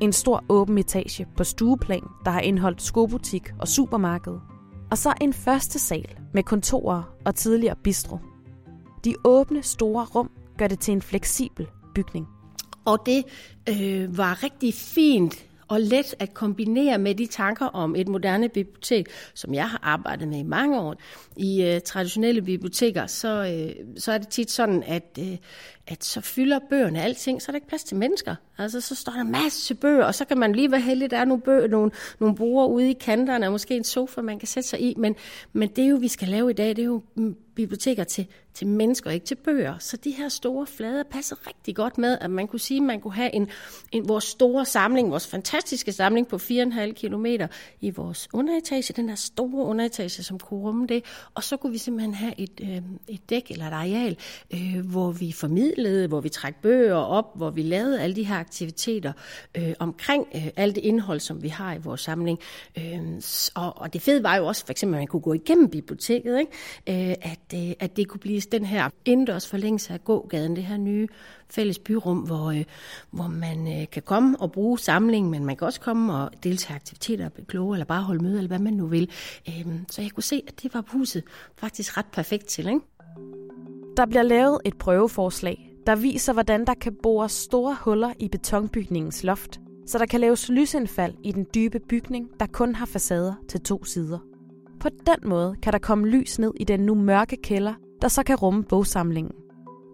En 0.00 0.12
stor 0.12 0.44
åben 0.48 0.78
etage 0.78 1.26
på 1.36 1.44
stueplan, 1.44 2.02
der 2.24 2.30
har 2.30 2.40
indholdt 2.40 2.82
skobutik 2.82 3.52
og 3.58 3.68
supermarked. 3.68 4.32
Og 4.90 4.98
så 4.98 5.14
en 5.20 5.32
første 5.32 5.78
sal 5.78 6.18
med 6.34 6.42
kontorer 6.42 7.02
og 7.24 7.34
tidligere 7.34 7.76
bistro. 7.84 8.18
De 9.04 9.14
åbne 9.24 9.62
store 9.62 10.04
rum 10.04 10.30
gør 10.58 10.66
det 10.66 10.80
til 10.80 10.92
en 10.92 11.02
fleksibel 11.02 11.66
bygning. 11.94 12.26
Og 12.84 12.98
det 13.06 13.24
øh, 13.68 14.18
var 14.18 14.42
rigtig 14.42 14.74
fint 14.74 15.47
og 15.68 15.80
let 15.80 16.14
at 16.18 16.34
kombinere 16.34 16.98
med 16.98 17.14
de 17.14 17.26
tanker 17.26 17.66
om 17.66 17.96
et 17.96 18.08
moderne 18.08 18.48
bibliotek, 18.48 19.08
som 19.34 19.54
jeg 19.54 19.70
har 19.70 19.80
arbejdet 19.82 20.28
med 20.28 20.38
i 20.38 20.42
mange 20.42 20.80
år. 20.80 20.96
I 21.36 21.62
øh, 21.62 21.80
traditionelle 21.80 22.42
biblioteker, 22.42 23.06
så, 23.06 23.28
øh, 23.28 23.98
så 23.98 24.12
er 24.12 24.18
det 24.18 24.28
tit 24.28 24.50
sådan, 24.50 24.82
at, 24.82 25.18
øh, 25.20 25.36
at 25.86 26.04
så 26.04 26.20
fylder 26.20 26.58
bøgerne 26.70 27.02
alting, 27.02 27.42
så 27.42 27.50
er 27.50 27.52
der 27.52 27.56
ikke 27.56 27.68
plads 27.68 27.84
til 27.84 27.96
mennesker. 27.96 28.34
Altså, 28.58 28.80
så 28.80 28.94
står 28.94 29.12
der 29.12 29.22
masse 29.22 29.74
bøger, 29.74 30.04
og 30.04 30.14
så 30.14 30.24
kan 30.24 30.38
man 30.38 30.52
lige 30.52 30.70
være 30.70 30.80
heldig, 30.80 31.10
der 31.10 31.18
er 31.18 31.24
nogle, 31.24 31.42
bøger, 31.42 31.68
nogle, 31.68 31.90
nogle 32.20 32.36
bruger 32.36 32.66
ude 32.66 32.90
i 32.90 32.92
kanterne, 32.92 33.46
og 33.46 33.52
måske 33.52 33.76
en 33.76 33.84
sofa, 33.84 34.20
man 34.20 34.38
kan 34.38 34.48
sætte 34.48 34.68
sig 34.68 34.80
i. 34.80 34.94
Men, 34.96 35.16
men 35.52 35.68
det, 35.68 35.84
er 35.84 35.88
jo, 35.88 35.96
vi 35.96 36.08
skal 36.08 36.28
lave 36.28 36.50
i 36.50 36.54
dag, 36.54 36.68
det 36.68 36.78
er 36.78 36.84
jo 36.84 37.02
mm, 37.14 37.36
biblioteker 37.58 38.04
til, 38.04 38.26
til 38.54 38.66
mennesker, 38.66 39.10
ikke 39.10 39.26
til 39.26 39.34
bøger. 39.34 39.78
Så 39.78 39.96
de 39.96 40.10
her 40.10 40.28
store 40.28 40.66
flader 40.66 41.02
passer 41.10 41.36
rigtig 41.46 41.76
godt 41.76 41.98
med, 41.98 42.18
at 42.20 42.30
man 42.30 42.48
kunne 42.48 42.60
sige, 42.60 42.78
at 42.78 42.82
man 42.82 43.00
kunne 43.00 43.14
have 43.14 43.34
en, 43.34 43.48
en, 43.92 44.08
vores 44.08 44.24
store 44.24 44.64
samling, 44.64 45.10
vores 45.10 45.26
fantastiske 45.26 45.92
samling 45.92 46.28
på 46.28 46.36
4,5 46.36 46.92
km 46.92 47.26
i 47.80 47.90
vores 47.90 48.28
underetage, 48.32 48.92
den 48.92 49.08
her 49.08 49.16
store 49.16 49.64
underetage, 49.64 50.22
som 50.22 50.38
kunne 50.38 50.60
rumme 50.60 50.86
det. 50.86 51.04
Og 51.34 51.44
så 51.44 51.56
kunne 51.56 51.72
vi 51.72 51.78
simpelthen 51.78 52.14
have 52.14 52.40
et, 52.40 52.60
øh, 52.62 52.82
et 53.08 53.30
dæk 53.30 53.50
eller 53.50 53.66
et 53.66 53.72
areal, 53.72 54.16
øh, 54.54 54.86
hvor 54.90 55.10
vi 55.10 55.32
formidlede, 55.32 56.06
hvor 56.06 56.20
vi 56.20 56.28
trak 56.28 56.62
bøger 56.62 56.94
op, 56.94 57.36
hvor 57.36 57.50
vi 57.50 57.62
lavede 57.62 58.00
alle 58.00 58.16
de 58.16 58.24
her 58.24 58.36
aktiviteter 58.36 59.12
øh, 59.56 59.74
omkring 59.78 60.26
øh, 60.34 60.46
alt 60.56 60.74
det 60.74 60.84
indhold, 60.84 61.20
som 61.20 61.42
vi 61.42 61.48
har 61.48 61.74
i 61.74 61.78
vores 61.78 62.00
samling. 62.00 62.38
Øh, 62.78 63.00
og, 63.54 63.78
og 63.78 63.92
det 63.92 64.02
fede 64.02 64.22
var 64.22 64.36
jo 64.36 64.46
også, 64.46 64.64
for 64.64 64.70
eksempel, 64.70 64.96
at 64.96 65.00
man 65.00 65.06
kunne 65.06 65.22
gå 65.22 65.32
igennem 65.32 65.70
biblioteket, 65.70 66.38
ikke? 66.38 67.10
Øh, 67.10 67.16
at 67.22 67.38
at, 67.52 67.68
øh, 67.68 67.74
at 67.80 67.96
det 67.96 68.08
kunne 68.08 68.20
blive 68.20 68.40
den 68.40 68.64
her 68.64 68.88
indendørs 69.04 69.48
forlængelse 69.48 69.92
af 69.92 70.04
gågaden, 70.04 70.56
det 70.56 70.64
her 70.64 70.76
nye 70.76 71.08
fælles 71.50 71.78
byrum, 71.78 72.18
hvor, 72.18 72.50
øh, 72.50 72.64
hvor 73.10 73.26
man 73.26 73.80
øh, 73.80 73.90
kan 73.92 74.02
komme 74.02 74.40
og 74.40 74.52
bruge 74.52 74.78
samlingen, 74.78 75.30
men 75.30 75.44
man 75.44 75.56
kan 75.56 75.66
også 75.66 75.80
komme 75.80 76.14
og 76.14 76.30
deltage 76.42 76.74
i 76.74 76.76
aktiviteter, 76.76 77.28
kloge, 77.46 77.74
eller 77.74 77.84
bare 77.84 78.02
holde 78.02 78.22
møde, 78.22 78.36
eller 78.36 78.48
hvad 78.48 78.58
man 78.58 78.72
nu 78.72 78.86
vil. 78.86 79.10
Øhm, 79.48 79.84
så 79.90 80.02
jeg 80.02 80.10
kunne 80.10 80.22
se, 80.22 80.42
at 80.48 80.62
det 80.62 80.74
var 80.74 80.84
huset 80.86 81.22
faktisk 81.56 81.96
ret 81.96 82.06
perfekt 82.12 82.46
til. 82.46 82.68
Ikke? 82.68 82.80
Der 83.96 84.06
bliver 84.06 84.22
lavet 84.22 84.58
et 84.64 84.78
prøveforslag, 84.78 85.74
der 85.86 85.96
viser, 85.96 86.32
hvordan 86.32 86.64
der 86.64 86.74
kan 86.74 86.96
bores 87.02 87.32
store 87.32 87.76
huller 87.80 88.12
i 88.18 88.28
betonbygningens 88.28 89.24
loft, 89.24 89.60
så 89.86 89.98
der 89.98 90.06
kan 90.06 90.20
laves 90.20 90.48
lysindfald 90.48 91.14
i 91.24 91.32
den 91.32 91.46
dybe 91.54 91.80
bygning, 91.88 92.28
der 92.40 92.46
kun 92.46 92.74
har 92.74 92.86
facader 92.86 93.34
til 93.48 93.60
to 93.60 93.84
sider. 93.84 94.18
På 94.80 94.88
den 94.88 95.28
måde 95.28 95.56
kan 95.62 95.72
der 95.72 95.78
komme 95.78 96.08
lys 96.08 96.38
ned 96.38 96.52
i 96.60 96.64
den 96.64 96.80
nu 96.80 96.94
mørke 96.94 97.36
kælder, 97.42 97.74
der 98.02 98.08
så 98.08 98.22
kan 98.22 98.36
rumme 98.36 98.64
bogsamlingen. 98.64 99.32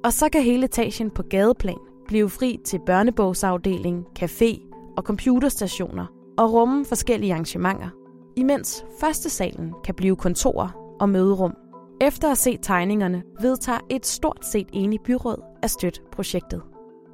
Og 0.05 0.13
så 0.13 0.29
kan 0.29 0.43
hele 0.43 0.65
etagen 0.65 1.11
på 1.11 1.23
gadeplan 1.23 1.79
blive 2.09 2.31
fri 2.31 2.59
til 2.65 2.81
børnebogsafdeling, 2.87 4.07
café 4.19 4.71
og 4.97 5.03
computerstationer 5.03 6.07
og 6.39 6.53
rumme 6.53 6.85
forskellige 6.85 7.33
arrangementer, 7.33 7.89
imens 8.37 8.85
første 9.01 9.31
salen 9.31 9.75
kan 9.85 9.95
blive 9.95 10.17
kontorer 10.17 10.97
og 11.01 11.09
møderum. 11.09 11.55
Efter 12.01 12.31
at 12.31 12.39
se 12.39 12.59
tegningerne 12.63 13.23
vedtager 13.41 13.81
et 13.91 14.07
stort 14.07 14.47
set 14.47 14.69
enigt 14.73 15.03
byråd 15.03 15.43
at 15.63 15.71
støtte 15.71 16.01
projektet. 16.13 16.63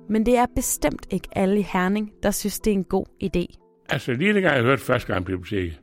Men 0.08 0.26
det 0.26 0.38
er 0.38 0.46
bestemt 0.54 1.06
ikke 1.10 1.28
alle 1.32 1.58
i 1.58 1.66
Herning, 1.72 2.10
der 2.22 2.30
synes, 2.30 2.60
det 2.60 2.70
er 2.70 2.74
en 2.74 2.84
god 2.84 3.06
idé. 3.24 3.56
Altså 3.88 4.12
lige 4.12 4.34
dengang 4.34 4.56
jeg 4.56 4.64
hørte 4.64 4.82
første 4.82 5.12
gang 5.12 5.24
biblioteket, 5.24 5.80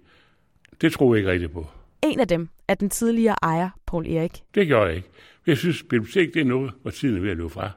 det 0.82 0.92
troede 0.92 1.12
jeg 1.12 1.20
ikke 1.20 1.32
rigtigt 1.32 1.52
på. 1.52 1.66
En 2.12 2.20
af 2.20 2.28
dem 2.28 2.50
er 2.68 2.74
den 2.74 2.90
tidligere 2.90 3.36
ejer, 3.42 3.70
Paul 3.88 4.08
Erik. 4.08 4.44
Det 4.56 4.68
gjorde 4.68 4.86
jeg 4.86 4.96
ikke. 4.96 5.10
Jeg 5.48 5.58
synes, 5.58 5.84
bibliotek 5.84 6.34
det 6.34 6.42
er 6.42 6.46
noget, 6.46 6.72
hvor 6.82 6.92
tiden 6.92 7.18
er 7.18 7.22
ved 7.22 7.32
at 7.32 7.38
løbe 7.38 7.50
fra. 7.50 7.72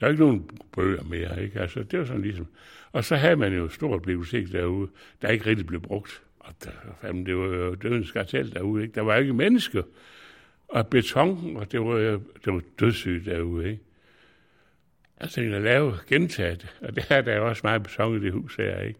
Der 0.00 0.06
er 0.06 0.10
ikke 0.10 0.22
nogen 0.22 0.50
bøger 0.72 1.02
mere, 1.02 1.42
ikke? 1.44 1.60
Altså, 1.60 1.82
det 1.82 1.98
var 1.98 2.04
sådan 2.04 2.22
ligesom... 2.22 2.46
Og 2.92 3.04
så 3.04 3.16
havde 3.16 3.36
man 3.36 3.54
jo 3.54 3.64
et 3.64 3.72
stort 3.72 4.02
bibliotek 4.02 4.52
derude, 4.52 4.88
der 5.22 5.28
ikke 5.28 5.46
rigtig 5.46 5.66
blev 5.66 5.80
brugt. 5.80 6.22
Og 6.38 6.54
der, 6.64 6.70
fanden, 7.00 7.26
det 7.26 7.36
var 7.36 7.46
jo 7.46 7.74
dødens 7.74 8.08
skartel 8.08 8.52
derude, 8.52 8.82
ikke? 8.82 8.94
Der 8.94 9.00
var 9.00 9.16
ikke 9.16 9.32
mennesker. 9.32 9.82
Og 10.68 10.86
beton, 10.86 11.56
og 11.56 11.72
det 11.72 11.80
var, 11.80 11.94
det 12.44 12.52
var 12.52 12.60
dødssygt 12.80 13.26
derude, 13.26 13.70
ikke? 13.70 13.82
Altså, 15.16 15.40
jeg 15.40 15.44
tænkte 15.44 15.56
at 15.56 15.62
lave 15.62 15.94
gentaget, 16.08 16.76
og 16.80 16.96
det 16.96 17.06
er 17.10 17.20
der 17.20 17.40
også 17.40 17.60
meget 17.64 17.82
beton 17.82 18.16
i 18.16 18.20
det 18.20 18.32
hus 18.32 18.56
her, 18.56 18.80
ikke? 18.80 18.98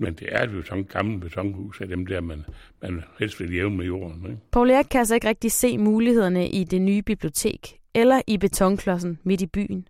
Men 0.00 0.14
det 0.14 0.28
er 0.30 0.42
et 0.42 0.50
beton, 0.50 0.84
gammelt 0.84 1.20
betonhus 1.20 1.80
af 1.80 1.88
dem 1.88 2.06
der, 2.06 2.20
man, 2.20 2.44
man 2.82 3.02
helst 3.18 3.40
vil 3.40 3.54
jævne 3.54 3.76
med 3.76 3.86
jorden. 3.86 4.24
Ikke? 4.26 4.38
Paul 4.52 4.70
Erik 4.70 4.86
kan 4.90 4.98
altså 4.98 5.14
ikke 5.14 5.28
rigtig 5.28 5.52
se 5.52 5.78
mulighederne 5.78 6.48
i 6.48 6.64
det 6.64 6.82
nye 6.82 7.02
bibliotek, 7.02 7.78
eller 7.94 8.20
i 8.26 8.36
betonklodsen 8.36 9.18
midt 9.24 9.40
i 9.40 9.46
byen. 9.46 9.88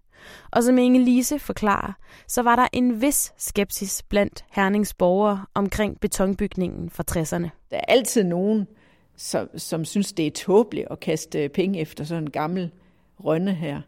Og 0.50 0.62
som 0.62 0.79
Inge 0.79 1.05
Lise 1.05 1.38
forklarer, 1.38 1.93
så 2.29 2.43
var 2.43 2.57
der 2.57 2.67
en 2.73 3.02
vis 3.02 3.33
skepsis 3.37 4.02
blandt 4.02 4.45
Hernings 4.50 4.95
borgere 4.95 5.45
omkring 5.55 6.00
betonbygningen 6.00 6.90
fra 6.90 7.05
60'erne. 7.11 7.49
Der 7.71 7.76
er 7.76 7.85
altid 7.88 8.25
nogen, 8.25 8.67
som, 9.17 9.49
som 9.57 9.85
synes, 9.85 10.12
det 10.12 10.26
er 10.26 10.31
tåbeligt 10.31 10.87
at 10.90 11.00
kaste 11.00 11.49
penge 11.49 11.81
efter 11.81 12.05
sådan 12.05 12.23
en 12.23 12.31
gammel 12.31 12.71
rønne 13.25 13.55
her. 13.55 13.81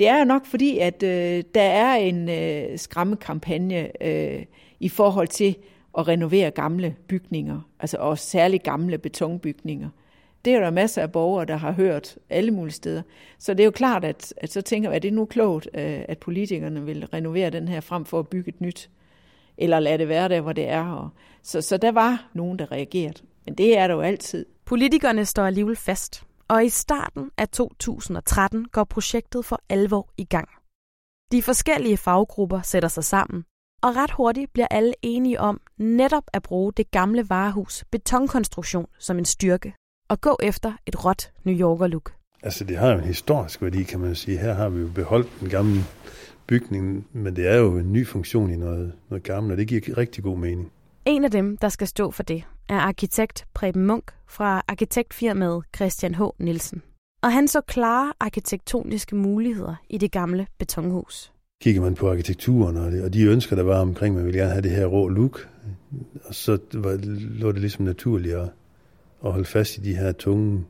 Det 0.00 0.08
er 0.08 0.18
jo 0.18 0.24
nok 0.24 0.46
fordi, 0.46 0.78
at 0.78 1.02
øh, 1.02 1.42
der 1.54 1.62
er 1.62 1.94
en 1.94 2.28
øh, 2.28 2.78
skræmmekampagne 2.78 4.02
øh, 4.06 4.44
i 4.80 4.88
forhold 4.88 5.28
til 5.28 5.56
at 5.98 6.08
renovere 6.08 6.50
gamle 6.50 6.96
bygninger, 7.08 7.60
altså 7.80 7.96
også 7.96 8.26
særligt 8.26 8.62
gamle 8.62 8.98
betonbygninger. 8.98 9.88
Det 10.44 10.54
er 10.54 10.60
der 10.60 10.70
masser 10.70 11.02
af 11.02 11.12
borgere, 11.12 11.44
der 11.44 11.56
har 11.56 11.72
hørt 11.72 12.18
alle 12.30 12.50
mulige 12.50 12.74
steder. 12.74 13.02
Så 13.38 13.54
det 13.54 13.60
er 13.60 13.64
jo 13.64 13.70
klart, 13.70 14.04
at, 14.04 14.34
at 14.36 14.52
så 14.52 14.62
tænker 14.62 14.88
man, 14.88 14.96
er 14.96 15.00
det 15.00 15.12
nu 15.12 15.24
klogt, 15.24 15.68
øh, 15.74 16.04
at 16.08 16.18
politikerne 16.18 16.84
vil 16.84 17.06
renovere 17.06 17.50
den 17.50 17.68
her 17.68 17.80
frem 17.80 18.04
for 18.04 18.18
at 18.18 18.28
bygge 18.28 18.48
et 18.48 18.60
nyt, 18.60 18.90
eller 19.58 19.80
lade 19.80 19.98
det 19.98 20.08
være 20.08 20.28
der, 20.28 20.40
hvor 20.40 20.52
det 20.52 20.68
er. 20.68 20.90
Og, 20.90 21.08
så, 21.42 21.60
så 21.60 21.76
der 21.76 21.92
var 21.92 22.30
nogen, 22.34 22.58
der 22.58 22.72
reagerede. 22.72 23.22
Men 23.44 23.54
det 23.54 23.78
er 23.78 23.86
der 23.86 23.94
jo 23.94 24.00
altid. 24.00 24.46
Politikerne 24.64 25.24
står 25.24 25.44
alligevel 25.44 25.76
fast, 25.76 26.24
og 26.48 26.64
i 26.64 26.68
starten 26.68 27.30
af 27.38 27.48
2013 27.48 28.68
går 28.68 28.84
projektet 28.84 29.44
for 29.44 29.60
alvor 29.68 30.08
i 30.16 30.24
gang. 30.24 30.48
De 31.32 31.42
forskellige 31.42 31.96
faggrupper 31.96 32.62
sætter 32.62 32.88
sig 32.88 33.04
sammen, 33.04 33.44
og 33.84 33.96
ret 33.96 34.10
hurtigt 34.10 34.52
bliver 34.52 34.66
alle 34.70 34.92
enige 35.02 35.40
om 35.40 35.60
netop 35.78 36.24
at 36.32 36.42
bruge 36.42 36.72
det 36.72 36.90
gamle 36.90 37.30
varehus 37.30 37.84
betonkonstruktion 37.90 38.86
som 38.98 39.18
en 39.18 39.24
styrke, 39.24 39.74
og 40.08 40.20
gå 40.20 40.36
efter 40.42 40.72
et 40.86 41.04
råt 41.04 41.32
New 41.44 41.54
Yorker 41.54 41.86
look. 41.86 42.12
Altså 42.42 42.64
det 42.64 42.76
har 42.76 42.92
jo 42.92 42.98
en 42.98 43.04
historisk 43.04 43.62
værdi, 43.62 43.82
kan 43.82 44.00
man 44.00 44.14
sige. 44.14 44.38
Her 44.38 44.52
har 44.52 44.68
vi 44.68 44.80
jo 44.80 44.88
beholdt 44.94 45.28
den 45.40 45.48
gamle 45.48 45.80
bygning, 46.46 47.06
men 47.12 47.36
det 47.36 47.48
er 47.48 47.56
jo 47.56 47.78
en 47.78 47.92
ny 47.92 48.06
funktion 48.06 48.50
i 48.50 48.56
noget, 48.56 48.92
noget 49.08 49.22
gammelt, 49.22 49.52
og 49.52 49.58
det 49.58 49.68
giver 49.68 49.98
rigtig 49.98 50.24
god 50.24 50.38
mening. 50.38 50.72
En 51.04 51.24
af 51.24 51.30
dem, 51.30 51.56
der 51.56 51.68
skal 51.68 51.86
stå 51.86 52.10
for 52.10 52.22
det, 52.22 52.44
er 52.68 52.78
arkitekt 52.78 53.46
Preben 53.54 53.86
Munk 53.86 54.12
fra 54.26 54.62
arkitektfirmaet 54.68 55.64
Christian 55.76 56.14
H. 56.14 56.22
Nielsen. 56.38 56.82
Og 57.22 57.32
han 57.32 57.48
så 57.48 57.60
klare 57.60 58.12
arkitektoniske 58.20 59.16
muligheder 59.16 59.74
i 59.88 59.98
det 59.98 60.12
gamle 60.12 60.46
betonhus. 60.58 61.33
Kigger 61.64 61.82
man 61.82 61.94
på 61.94 62.10
arkitekturen 62.10 62.76
og, 62.76 62.92
det, 62.92 63.04
og 63.04 63.12
de 63.14 63.22
ønsker, 63.22 63.56
der 63.56 63.62
var 63.62 63.80
omkring, 63.80 64.14
man 64.14 64.24
ville 64.24 64.38
gerne 64.38 64.52
have 64.52 64.62
det 64.62 64.70
her 64.70 64.86
rå 64.86 65.08
look, 65.08 65.48
og 66.24 66.34
så 66.34 66.58
var, 66.72 66.98
lå 67.40 67.52
det 67.52 67.60
ligesom 67.60 67.84
naturligt 67.84 68.34
at, 68.34 68.48
at 69.24 69.32
holde 69.32 69.44
fast 69.44 69.76
i 69.76 69.80
de 69.80 69.96
her 69.96 70.12
tunge 70.12 70.64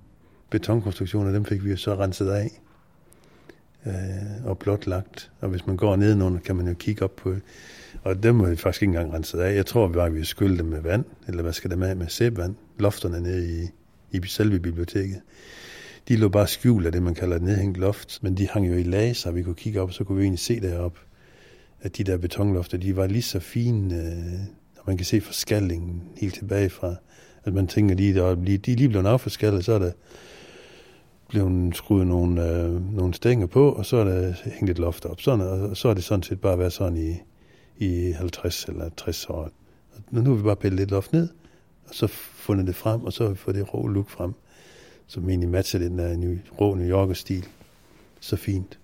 betonkonstruktioner. 0.51 1.33
Dem 1.33 1.45
fik 1.45 1.65
vi 1.65 1.71
jo 1.71 1.77
så 1.77 1.95
renset 1.95 2.29
af 2.29 2.61
øh, 3.87 4.47
og 4.47 4.59
blotlagt. 4.59 5.31
Og 5.41 5.49
hvis 5.49 5.67
man 5.67 5.77
går 5.77 5.97
nedenunder, 5.97 6.41
kan 6.41 6.57
man 6.57 6.69
jo 6.69 6.75
kigge 6.75 7.05
op 7.05 7.17
på 7.17 7.35
og 8.03 8.23
dem 8.23 8.41
var 8.41 8.49
vi 8.49 8.57
faktisk 8.57 8.83
ikke 8.83 8.91
engang 8.91 9.15
renset 9.15 9.39
af. 9.39 9.55
Jeg 9.55 9.67
tror 9.67 9.89
bare, 9.89 10.11
vi 10.11 10.15
ville 10.15 10.27
skylde 10.27 10.59
dem 10.59 10.67
med 10.67 10.81
vand, 10.81 11.05
eller 11.29 11.43
hvad 11.43 11.53
skal 11.53 11.71
det 11.71 11.79
med, 11.79 11.95
med 11.95 12.09
sæbvand, 12.09 12.55
lofterne 12.79 13.21
nede 13.21 13.63
i, 13.63 13.69
i 14.17 14.27
selve 14.27 14.59
biblioteket. 14.59 15.21
De 16.09 16.17
lå 16.17 16.29
bare 16.29 16.49
skjult 16.49 16.87
af 16.87 16.93
det, 16.93 17.03
man 17.03 17.15
kalder 17.15 17.37
et 17.37 17.43
nedhængt 17.43 17.79
loft, 17.79 18.19
men 18.23 18.37
de 18.37 18.49
hang 18.49 18.69
jo 18.69 18.75
i 18.75 18.83
laser, 18.83 19.15
så 19.15 19.31
vi 19.31 19.43
kunne 19.43 19.55
kigge 19.55 19.81
op, 19.81 19.93
så 19.93 20.05
kunne 20.05 20.19
vi 20.19 20.23
egentlig 20.23 20.39
se 20.39 20.61
derop, 20.61 20.99
at 21.81 21.97
de 21.97 22.05
der 22.05 22.17
betonlofter, 22.17 22.79
de 22.79 22.97
var 22.97 23.07
lige 23.07 23.23
så 23.23 23.41
fine, 23.41 23.95
øh, 23.95 24.41
og 24.77 24.85
man 24.87 24.97
kan 24.97 25.07
se 25.07 25.21
forskallingen 25.21 26.03
helt 26.17 26.35
tilbage 26.35 26.71
fra, 26.71 26.95
at 27.45 27.55
man 27.55 27.67
tænker, 27.67 27.95
lige, 27.95 28.15
der, 28.15 28.35
de 28.35 28.55
er 28.55 28.77
lige 28.77 28.89
blevet 28.89 29.07
afforskallet, 29.07 29.65
så 29.65 29.73
er 29.73 29.79
der 29.79 29.91
blevet 31.29 31.77
skruet 31.77 32.07
nogle, 32.07 32.51
øh, 32.51 32.95
nogle 32.97 33.15
stænger 33.15 33.47
på, 33.47 33.73
og 33.73 33.87
så 33.87 33.97
er 33.97 34.05
der 34.05 34.33
hængt 34.45 34.71
et 34.71 34.79
loft 34.79 35.05
op. 35.05 35.21
Sådan, 35.21 35.41
og 35.41 35.77
så 35.77 35.89
er 35.89 35.95
det 35.95 36.05
sådan 36.05 36.23
set 36.23 36.41
bare 36.41 36.59
været 36.59 36.73
sådan 36.73 36.97
i, 36.97 37.17
i 37.79 38.13
50 38.13 38.65
eller 38.65 38.91
60 38.97 39.27
år. 39.27 39.51
Nu 40.11 40.31
har 40.31 40.37
vi 40.37 40.43
bare 40.43 40.57
pillet 40.57 40.81
lidt 40.81 40.91
loft 40.91 41.13
ned, 41.13 41.29
og 41.89 41.95
så 41.95 42.07
fundet 42.07 42.67
det 42.67 42.75
frem, 42.75 43.05
og 43.05 43.13
så 43.13 43.25
har 43.25 43.31
vi 43.31 43.37
fået 43.37 43.57
det 43.57 43.75
rå 43.75 43.87
look 43.87 44.11
frem, 44.11 44.33
som 45.07 45.29
egentlig 45.29 45.49
matcher 45.49 45.79
den 45.79 45.99
der 45.99 46.17
nye, 46.17 46.41
rå 46.61 46.75
New 46.75 46.89
Yorker-stil 46.89 47.47
så 48.21 48.37
fint. 48.37 48.79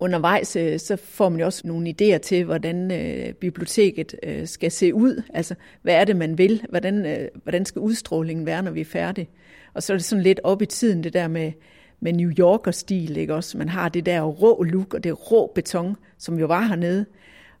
Undervejs 0.00 0.56
øh, 0.56 0.78
så 0.78 0.96
får 0.96 1.28
man 1.28 1.40
jo 1.40 1.46
også 1.46 1.66
nogle 1.66 1.94
idéer 2.00 2.18
til, 2.18 2.44
hvordan 2.44 2.90
øh, 2.92 3.32
biblioteket 3.32 4.14
øh, 4.22 4.46
skal 4.46 4.70
se 4.70 4.94
ud. 4.94 5.22
Altså, 5.34 5.54
hvad 5.82 5.94
er 5.94 6.04
det, 6.04 6.16
man 6.16 6.38
vil? 6.38 6.66
Hvordan, 6.68 7.06
øh, 7.06 7.28
hvordan 7.42 7.64
skal 7.64 7.80
udstrålingen 7.80 8.46
være, 8.46 8.62
når 8.62 8.70
vi 8.70 8.80
er 8.80 8.84
færdige? 8.84 9.28
Og 9.74 9.82
så 9.82 9.92
er 9.92 9.96
det 9.96 10.04
sådan 10.04 10.22
lidt 10.22 10.40
op 10.44 10.62
i 10.62 10.66
tiden, 10.66 11.04
det 11.04 11.12
der 11.12 11.28
med, 11.28 11.52
med 12.00 12.12
New 12.12 12.30
Yorker-stil, 12.30 13.16
ikke 13.16 13.34
også? 13.34 13.58
Man 13.58 13.68
har 13.68 13.88
det 13.88 14.06
der 14.06 14.22
rå 14.22 14.62
look 14.62 14.94
og 14.94 15.04
det 15.04 15.30
rå 15.30 15.52
beton, 15.54 15.96
som 16.18 16.38
jo 16.38 16.46
var 16.46 16.66
hernede. 16.66 17.06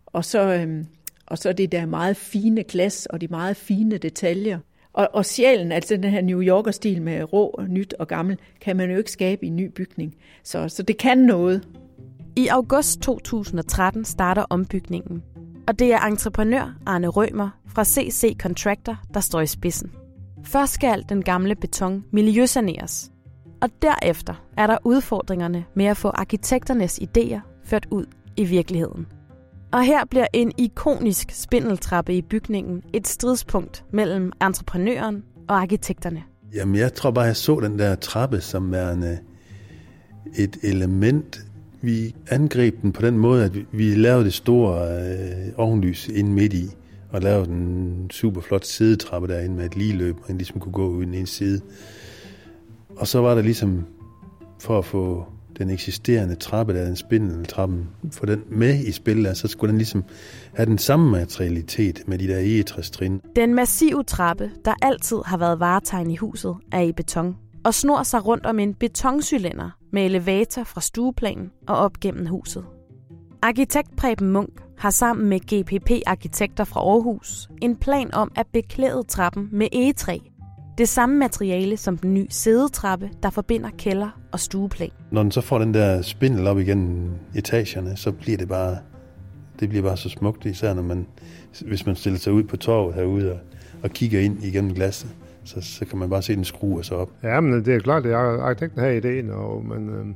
Og 0.06 0.24
så, 0.24 0.54
øh, 0.54 0.84
og 1.26 1.38
så 1.38 1.52
det 1.52 1.72
der 1.72 1.86
meget 1.86 2.16
fine 2.16 2.62
glas 2.62 3.06
og 3.06 3.20
de 3.20 3.26
meget 3.26 3.56
fine 3.56 3.98
detaljer. 3.98 4.58
Og, 4.98 5.08
og 5.12 5.26
sjælen, 5.26 5.72
altså 5.72 5.96
den 5.96 6.10
her 6.10 6.22
New 6.22 6.42
Yorker-stil 6.42 7.02
med 7.02 7.32
rå, 7.32 7.60
nyt 7.68 7.94
og 7.98 8.08
gammel, 8.08 8.38
kan 8.60 8.76
man 8.76 8.90
jo 8.90 8.98
ikke 8.98 9.10
skabe 9.10 9.44
i 9.44 9.48
en 9.48 9.56
ny 9.56 9.70
bygning. 9.70 10.14
Så, 10.42 10.68
så 10.68 10.82
det 10.82 10.98
kan 10.98 11.18
noget. 11.18 11.68
I 12.36 12.46
august 12.46 13.00
2013 13.00 14.04
starter 14.04 14.44
ombygningen. 14.50 15.22
Og 15.68 15.78
det 15.78 15.92
er 15.92 15.98
entreprenør 15.98 16.78
Arne 16.86 17.08
Rømer 17.08 17.50
fra 17.66 17.84
CC 17.84 18.36
Contractor, 18.40 18.96
der 19.14 19.20
står 19.20 19.40
i 19.40 19.46
spidsen. 19.46 19.92
Først 20.44 20.72
skal 20.72 21.04
den 21.08 21.22
gamle 21.22 21.54
beton 21.54 22.04
miljøsaneres. 22.12 23.10
Og 23.60 23.68
derefter 23.82 24.34
er 24.56 24.66
der 24.66 24.78
udfordringerne 24.84 25.64
med 25.74 25.84
at 25.84 25.96
få 25.96 26.08
arkitekternes 26.08 26.98
idéer 26.98 27.40
ført 27.64 27.86
ud 27.90 28.06
i 28.36 28.44
virkeligheden. 28.44 29.06
Og 29.72 29.84
her 29.84 30.04
bliver 30.10 30.26
en 30.32 30.52
ikonisk 30.58 31.30
spindeltrappe 31.30 32.14
i 32.14 32.22
bygningen 32.22 32.82
et 32.92 33.06
stridspunkt 33.06 33.84
mellem 33.90 34.32
entreprenøren 34.42 35.24
og 35.48 35.60
arkitekterne. 35.60 36.22
Jamen, 36.54 36.76
jeg 36.76 36.94
tror 36.94 37.10
bare, 37.10 37.24
jeg 37.24 37.36
så 37.36 37.60
den 37.60 37.78
der 37.78 37.94
trappe 37.94 38.40
som 38.40 38.72
værende 38.72 39.18
øh, 40.36 40.44
et 40.44 40.56
element. 40.62 41.40
Vi 41.80 42.14
angreb 42.30 42.82
den 42.82 42.92
på 42.92 43.02
den 43.02 43.18
måde, 43.18 43.44
at 43.44 43.52
vi, 43.72 43.94
lavede 43.94 44.24
det 44.24 44.34
store 44.34 45.00
øh, 45.12 45.52
ovenlys 45.56 46.08
ind 46.08 46.28
midt 46.32 46.52
i, 46.52 46.66
og 47.10 47.20
lavede 47.20 47.50
en 47.50 48.10
super 48.10 48.40
flot 48.40 48.64
sidetrappe 48.64 49.28
derinde 49.28 49.56
med 49.56 49.64
et 49.64 49.76
lige 49.76 49.92
løb, 49.92 50.16
man 50.28 50.38
ligesom 50.38 50.60
kunne 50.60 50.72
gå 50.72 50.88
ud 50.88 51.04
den 51.04 51.14
ene 51.14 51.26
side. 51.26 51.60
Og 52.96 53.08
så 53.08 53.20
var 53.20 53.34
der 53.34 53.42
ligesom, 53.42 53.84
for 54.60 54.78
at 54.78 54.84
få 54.84 55.26
den 55.58 55.70
eksisterende 55.70 56.34
trappe, 56.34 56.74
der 56.74 56.80
er 56.80 56.84
den 56.84 56.96
spindeltrappen, 56.96 57.88
få 58.12 58.26
den 58.26 58.42
med 58.50 58.84
i 58.84 58.92
spil, 58.92 59.30
så 59.34 59.48
skulle 59.48 59.70
den 59.70 59.78
ligesom 59.78 60.04
have 60.54 60.66
den 60.66 60.78
samme 60.78 61.10
materialitet 61.10 62.02
med 62.06 62.18
de 62.18 62.28
der 62.28 62.80
trin 62.92 63.20
Den 63.36 63.54
massive 63.54 64.02
trappe, 64.02 64.50
der 64.64 64.74
altid 64.82 65.16
har 65.24 65.36
været 65.36 65.60
varetegn 65.60 66.10
i 66.10 66.16
huset, 66.16 66.56
er 66.72 66.80
i 66.80 66.92
beton. 66.92 67.36
og 67.64 67.74
snor 67.74 68.02
sig 68.02 68.26
rundt 68.26 68.46
om 68.46 68.58
en 68.58 68.74
betoncylinder 68.74 69.70
med 69.92 70.04
elevator 70.04 70.64
fra 70.64 70.80
stueplanen 70.80 71.50
og 71.68 71.76
op 71.76 72.00
gennem 72.00 72.26
huset. 72.26 72.64
Arkitekt 73.42 73.96
Preben 73.96 74.30
Munk 74.30 74.62
har 74.78 74.90
sammen 74.90 75.28
med 75.28 75.40
GPP-arkitekter 75.40 76.64
fra 76.64 76.80
Aarhus 76.80 77.48
en 77.62 77.76
plan 77.76 78.14
om 78.14 78.32
at 78.36 78.46
beklæde 78.52 79.02
trappen 79.08 79.48
med 79.52 79.68
egetræ. 79.72 80.18
Det 80.78 80.88
samme 80.88 81.18
materiale 81.18 81.76
som 81.76 81.98
den 81.98 82.14
nye 82.14 82.26
sædetrappe, 82.30 83.10
der 83.22 83.30
forbinder 83.30 83.70
kælder 83.78 84.20
og 84.32 84.40
stueplan. 84.40 84.90
Når 85.10 85.22
den 85.22 85.32
så 85.32 85.40
får 85.40 85.58
den 85.58 85.74
der 85.74 86.02
spindel 86.02 86.46
op 86.46 86.58
igennem 86.58 87.10
etagerne, 87.34 87.96
så 87.96 88.12
bliver 88.12 88.38
det 88.38 88.48
bare, 88.48 88.76
det 89.60 89.68
bliver 89.68 89.82
bare 89.82 89.96
så 89.96 90.08
smukt, 90.08 90.44
især 90.44 90.74
når 90.74 90.82
man, 90.82 91.06
hvis 91.66 91.86
man 91.86 91.96
stiller 91.96 92.18
sig 92.18 92.32
ud 92.32 92.42
på 92.42 92.56
torvet 92.56 92.94
herude 92.94 93.32
og, 93.32 93.38
og 93.82 93.90
kigger 93.90 94.20
ind 94.20 94.44
igennem 94.44 94.74
glasset, 94.74 95.10
så, 95.44 95.60
så 95.60 95.84
kan 95.84 95.98
man 95.98 96.10
bare 96.10 96.22
se 96.22 96.36
den 96.36 96.44
skrue 96.44 96.84
sig 96.84 96.96
op. 96.96 97.10
Ja, 97.22 97.40
men 97.40 97.64
det 97.64 97.74
er 97.74 97.78
klart, 97.78 98.04
det 98.04 98.12
er 98.12 98.18
arkitekten 98.18 98.80
her 98.80 98.90
ideen, 98.90 99.30
og, 99.30 99.64
men 99.64 99.88
øh, 99.88 100.06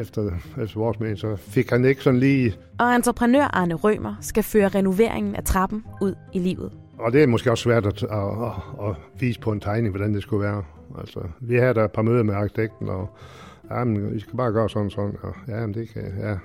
efter, 0.00 0.30
efter 0.62 0.78
vores 0.78 1.00
mening, 1.00 1.18
så 1.18 1.36
fik 1.36 1.70
han 1.70 1.84
ikke 1.84 2.02
sådan 2.02 2.20
lige... 2.20 2.54
Og 2.78 2.94
entreprenør 2.94 3.44
Arne 3.44 3.74
Rømer 3.74 4.14
skal 4.20 4.42
føre 4.42 4.68
renoveringen 4.68 5.36
af 5.36 5.44
trappen 5.44 5.84
ud 6.00 6.14
i 6.32 6.38
livet. 6.38 6.72
Og 6.98 7.12
det 7.12 7.22
er 7.22 7.26
måske 7.26 7.50
også 7.50 7.62
svært 7.62 7.86
at, 7.86 8.02
at, 8.02 8.10
at, 8.10 8.88
at 8.88 8.96
vise 9.20 9.40
på 9.40 9.52
en 9.52 9.60
tegning, 9.60 9.90
hvordan 9.90 10.14
det 10.14 10.22
skulle 10.22 10.44
være. 10.46 10.64
Altså, 10.98 11.20
vi 11.40 11.56
havde 11.56 11.74
der 11.74 11.84
et 11.84 11.92
par 11.92 12.02
møder 12.02 12.22
med 12.22 12.34
arkitekten, 12.34 12.88
og 12.88 13.08
ja, 13.70 13.84
men, 13.84 14.14
vi 14.14 14.20
skal 14.20 14.36
bare 14.36 14.52
gøre 14.52 14.68
sådan 14.68 14.90
sådan, 14.90 15.16
og 15.22 15.34
ja, 15.48 15.66
men 15.66 15.74
det 15.74 15.88
kan, 15.88 16.02
ja. 16.20 16.36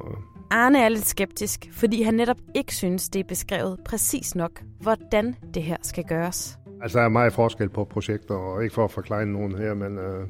Og, 0.00 0.18
Arne 0.50 0.84
er 0.84 0.88
lidt 0.88 1.06
skeptisk, 1.06 1.68
fordi 1.72 2.02
han 2.02 2.14
netop 2.14 2.36
ikke 2.54 2.74
synes, 2.74 3.08
det 3.08 3.20
er 3.20 3.24
beskrevet 3.24 3.80
præcis 3.84 4.34
nok, 4.34 4.62
hvordan 4.80 5.36
det 5.54 5.62
her 5.62 5.76
skal 5.82 6.04
gøres. 6.04 6.58
Altså, 6.82 6.98
der 6.98 7.04
er 7.04 7.08
meget 7.08 7.32
forskel 7.32 7.68
på 7.68 7.84
projekter, 7.84 8.34
og 8.34 8.62
ikke 8.62 8.74
for 8.74 8.84
at 8.84 8.90
forklare 8.90 9.26
nogen 9.26 9.58
her, 9.58 9.74
men 9.74 9.98
øh, 9.98 10.26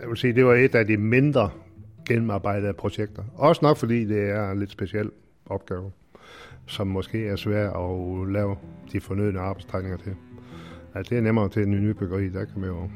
jeg 0.00 0.08
vil 0.08 0.16
sige, 0.16 0.32
det 0.32 0.46
var 0.46 0.54
et 0.54 0.74
af 0.74 0.86
de 0.86 0.96
mindre 0.96 1.50
gennemarbejdede 2.08 2.72
projekter. 2.72 3.22
Også 3.34 3.60
nok 3.62 3.76
fordi 3.76 4.04
det 4.04 4.30
er 4.30 4.50
en 4.50 4.58
lidt 4.58 4.70
speciel 4.70 5.10
opgave, 5.46 5.90
som 6.72 6.86
måske 6.86 7.26
er 7.26 7.36
svær 7.36 7.70
at 7.70 8.28
lave 8.32 8.56
de 8.92 9.00
fornødne 9.00 9.40
arbejdstræninger 9.40 9.96
til. 9.96 10.14
Altså, 10.94 11.10
det 11.10 11.18
er 11.18 11.22
nemmere 11.22 11.48
til 11.48 11.62
en 11.62 11.70
nybyggeri, 11.70 12.28
der 12.28 12.44
kan 12.44 12.60
man 12.60 12.70
jo 12.70 12.88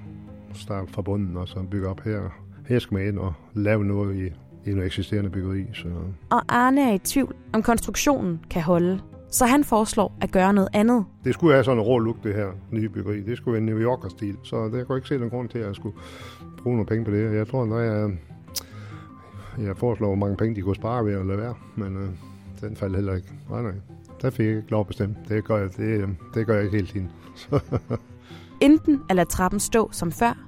starte 0.55 0.93
fra 0.93 1.03
bunden 1.03 1.37
og 1.37 1.49
så 1.49 1.63
bygge 1.71 1.89
op 1.89 2.01
her. 2.01 2.21
Her 2.69 2.79
skal 2.79 2.95
man 2.95 3.07
ind 3.07 3.19
og 3.19 3.33
lave 3.55 3.85
noget 3.85 4.17
i, 4.17 4.27
i 4.71 4.75
noget 4.75 4.87
eksisterende 4.87 5.31
byggeri. 5.31 5.65
Så. 5.75 5.89
Og 6.31 6.43
Arne 6.49 6.91
er 6.91 6.95
i 6.95 6.99
tvivl, 6.99 7.35
om 7.53 7.63
konstruktionen 7.63 8.41
kan 8.51 8.63
holde. 8.63 9.01
Så 9.31 9.47
han 9.47 9.65
foreslår 9.65 10.17
at 10.21 10.33
gøre 10.33 10.53
noget 10.53 10.69
andet. 10.73 11.05
Det 11.25 11.35
skulle 11.35 11.53
have 11.53 11.65
sådan 11.65 11.79
en 11.79 11.85
rå 11.85 11.99
look, 11.99 12.17
det 12.25 12.35
her 12.35 12.49
nye 12.71 12.89
byggeri. 12.89 13.23
Det 13.23 13.37
skulle 13.37 13.53
være 13.53 13.61
en 13.61 13.67
New 13.67 13.79
Yorker-stil. 13.79 14.37
Så 14.43 14.69
det 14.69 14.87
kunne 14.87 14.99
ikke 14.99 15.09
se 15.09 15.19
den 15.19 15.31
grund 15.31 15.49
til, 15.49 15.59
at 15.59 15.67
jeg 15.67 15.75
skulle 15.75 15.97
bruge 16.63 16.77
nogle 16.77 16.87
penge 16.87 17.05
på 17.05 17.11
det. 17.11 17.35
Jeg 17.35 17.49
tror, 17.49 17.67
når 17.67 17.79
jeg, 17.79 18.11
jeg 19.59 19.77
foreslår, 19.77 20.07
hvor 20.07 20.17
mange 20.17 20.37
penge 20.37 20.57
de 20.57 20.63
kunne 20.63 20.77
spare 20.77 21.05
ved 21.05 21.13
at 21.15 21.27
lade 21.27 21.39
være. 21.39 21.55
Men 21.77 21.97
øh, 21.97 22.09
den 22.61 22.77
faldt 22.77 22.97
heller 22.97 23.15
ikke. 23.15 23.29
Nej, 23.51 23.63
nej. 23.63 23.73
Der 24.23 24.31
fik 24.31 24.47
jeg 24.47 24.57
ikke 24.57 24.71
lov 24.71 24.81
at 24.81 24.87
bestemme. 24.87 25.17
Det 25.29 25.45
gør 25.45 25.57
jeg, 25.57 25.77
det, 25.77 26.17
det 26.35 26.47
gør 26.47 26.55
jeg 26.55 26.65
ikke 26.65 26.77
hele 26.77 26.89
tiden. 26.89 27.11
Enten 28.61 29.01
at 29.11 29.17
lade 29.17 29.29
trappen 29.29 29.61
stå 29.61 29.89
som 29.93 30.13
før, 30.13 30.39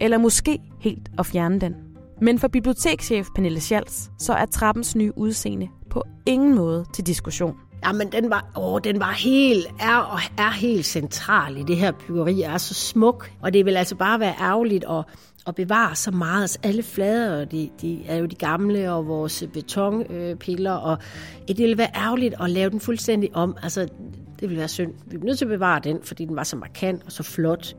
eller 0.00 0.18
måske 0.18 0.58
helt 0.80 1.08
at 1.18 1.26
fjerne 1.26 1.60
den. 1.60 1.74
Men 2.20 2.38
for 2.38 2.48
bibliotekschef 2.48 3.28
Pernille 3.34 3.60
Schals, 3.60 4.10
så 4.18 4.32
er 4.32 4.46
trappens 4.46 4.96
nye 4.96 5.12
udseende 5.16 5.68
på 5.90 6.04
ingen 6.26 6.54
måde 6.54 6.84
til 6.94 7.06
diskussion. 7.06 7.56
Jamen, 7.86 8.12
den 8.12 8.30
var, 8.30 8.50
åh, 8.56 8.80
den 8.84 9.00
var 9.00 9.12
helt, 9.12 9.66
er 9.80 9.96
og 9.96 10.18
er 10.38 10.50
helt 10.50 10.86
central 10.86 11.56
i 11.56 11.62
det 11.62 11.76
her 11.76 11.92
byggeri, 11.92 12.42
er 12.42 12.58
så 12.58 12.74
smuk. 12.74 13.30
Og 13.40 13.52
det 13.52 13.64
vil 13.64 13.76
altså 13.76 13.96
bare 13.96 14.20
være 14.20 14.34
ærgerligt 14.40 14.84
at, 14.84 15.04
at 15.48 15.54
bevare 15.54 15.94
så 15.94 16.10
meget. 16.10 16.42
Altså, 16.42 16.58
alle 16.62 16.82
flader, 16.82 17.44
de, 17.44 17.70
de 17.80 18.06
er 18.06 18.16
jo 18.16 18.26
de 18.26 18.36
gamle, 18.36 18.92
og 18.92 19.06
vores 19.06 19.44
betonpiller, 19.52 20.72
og 20.72 20.98
det 21.48 21.58
ville 21.58 21.78
være 21.78 21.90
ærgerligt 21.94 22.34
at 22.40 22.50
lave 22.50 22.70
den 22.70 22.80
fuldstændig 22.80 23.30
om. 23.34 23.56
Altså, 23.62 23.80
det 24.40 24.48
ville 24.48 24.58
være 24.58 24.68
synd. 24.68 24.92
Vi 25.06 25.16
er 25.16 25.24
nødt 25.24 25.38
til 25.38 25.44
at 25.44 25.48
bevare 25.48 25.80
den, 25.84 25.98
fordi 26.02 26.24
den 26.24 26.36
var 26.36 26.42
så 26.42 26.56
markant 26.56 27.02
og 27.06 27.12
så 27.12 27.22
flot. 27.22 27.74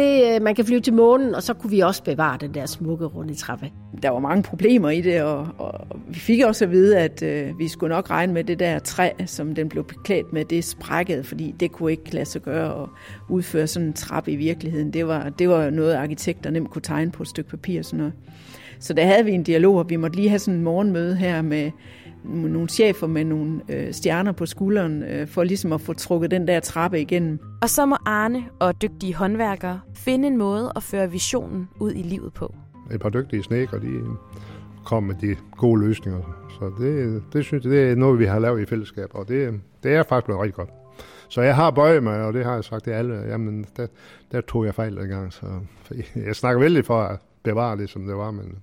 Det, 0.00 0.34
øh, 0.34 0.42
man 0.42 0.54
kan 0.54 0.64
flyve 0.64 0.80
til 0.80 0.94
månen, 0.94 1.34
og 1.34 1.42
så 1.42 1.54
kunne 1.54 1.70
vi 1.70 1.80
også 1.80 2.02
bevare 2.02 2.38
den 2.40 2.54
der 2.54 2.66
smukke 2.66 3.04
runde 3.04 3.34
trappe. 3.34 3.70
Der 4.02 4.10
var 4.10 4.18
mange 4.18 4.42
problemer 4.42 4.90
i 4.90 5.00
det, 5.00 5.22
og, 5.22 5.48
og 5.58 5.86
vi 6.08 6.18
fik 6.18 6.44
også 6.44 6.64
at 6.64 6.70
vide, 6.70 6.98
at 6.98 7.22
øh, 7.22 7.58
vi 7.58 7.68
skulle 7.68 7.94
nok 7.94 8.10
regne 8.10 8.32
med 8.32 8.44
det 8.44 8.58
der 8.58 8.78
træ, 8.78 9.10
som 9.26 9.54
den 9.54 9.68
blev 9.68 9.84
beklædt 9.84 10.32
med, 10.32 10.44
det 10.44 10.64
sprækkede, 10.64 11.24
fordi 11.24 11.54
det 11.60 11.72
kunne 11.72 11.90
ikke 11.90 12.14
lade 12.14 12.24
sig 12.24 12.42
gøre 12.42 12.82
at 12.82 12.88
udføre 13.28 13.66
sådan 13.66 13.88
en 13.88 13.92
trappe 13.92 14.32
i 14.32 14.36
virkeligheden. 14.36 14.92
Det 14.92 15.06
var, 15.06 15.28
det 15.28 15.48
var 15.48 15.70
noget, 15.70 15.94
arkitekter 15.94 16.50
nemt 16.50 16.70
kunne 16.70 16.82
tegne 16.82 17.10
på 17.10 17.22
et 17.22 17.28
stykke 17.28 17.50
papir 17.50 17.78
og 17.78 17.84
sådan 17.84 17.98
noget. 17.98 18.12
Så 18.78 18.94
der 18.94 19.04
havde 19.04 19.24
vi 19.24 19.32
en 19.32 19.42
dialog, 19.42 19.76
og 19.76 19.90
vi 19.90 19.96
måtte 19.96 20.16
lige 20.16 20.28
have 20.28 20.38
sådan 20.38 20.58
en 20.58 20.64
morgenmøde 20.64 21.16
her 21.16 21.42
med 21.42 21.70
nogle 22.24 22.68
chefer 22.68 23.06
med 23.06 23.24
nogle 23.24 23.60
øh, 23.68 23.92
stjerner 23.92 24.32
på 24.32 24.46
skulderen, 24.46 25.02
øh, 25.02 25.28
for 25.28 25.44
ligesom 25.44 25.72
at 25.72 25.80
få 25.80 25.92
trukket 25.92 26.30
den 26.30 26.48
der 26.48 26.60
trappe 26.60 27.00
igennem. 27.00 27.38
Og 27.62 27.70
så 27.70 27.86
må 27.86 27.96
Arne 28.06 28.44
og 28.58 28.82
dygtige 28.82 29.14
håndværkere 29.14 29.80
finde 29.94 30.28
en 30.28 30.36
måde 30.36 30.72
at 30.76 30.82
føre 30.82 31.10
visionen 31.10 31.68
ud 31.80 31.92
i 31.92 32.02
livet 32.02 32.32
på. 32.32 32.54
Et 32.94 33.00
par 33.00 33.08
dygtige 33.08 33.42
snækker, 33.42 33.78
de 33.78 34.00
kom 34.84 35.02
med 35.02 35.14
de 35.14 35.36
gode 35.56 35.80
løsninger. 35.80 36.48
Så 36.58 36.72
det, 36.78 37.22
det 37.32 37.44
synes 37.44 37.64
jeg, 37.64 37.72
det 37.72 37.90
er 37.90 37.94
noget, 37.94 38.18
vi 38.18 38.24
har 38.24 38.38
lavet 38.38 38.62
i 38.62 38.66
fællesskab, 38.66 39.08
og 39.14 39.28
det, 39.28 39.60
det 39.82 39.94
er 39.94 40.02
faktisk 40.02 40.24
blevet 40.24 40.42
rigtig 40.42 40.54
godt. 40.54 40.70
Så 41.28 41.42
jeg 41.42 41.56
har 41.56 41.70
bøjet 41.70 42.02
mig, 42.02 42.24
og 42.24 42.32
det 42.32 42.44
har 42.44 42.54
jeg 42.54 42.64
sagt 42.64 42.84
til 42.84 42.90
alle. 42.90 43.14
Jamen, 43.14 43.66
der, 43.76 43.86
der 44.32 44.40
tog 44.40 44.64
jeg 44.66 44.74
fejl 44.74 45.08
gang. 45.08 45.32
Så 45.32 45.46
jeg 46.16 46.36
snakker 46.36 46.60
vældig 46.60 46.84
for 46.84 47.02
at 47.02 47.18
bevare 47.42 47.76
det, 47.76 47.90
som 47.90 48.06
det 48.06 48.16
var, 48.16 48.30
men 48.30 48.58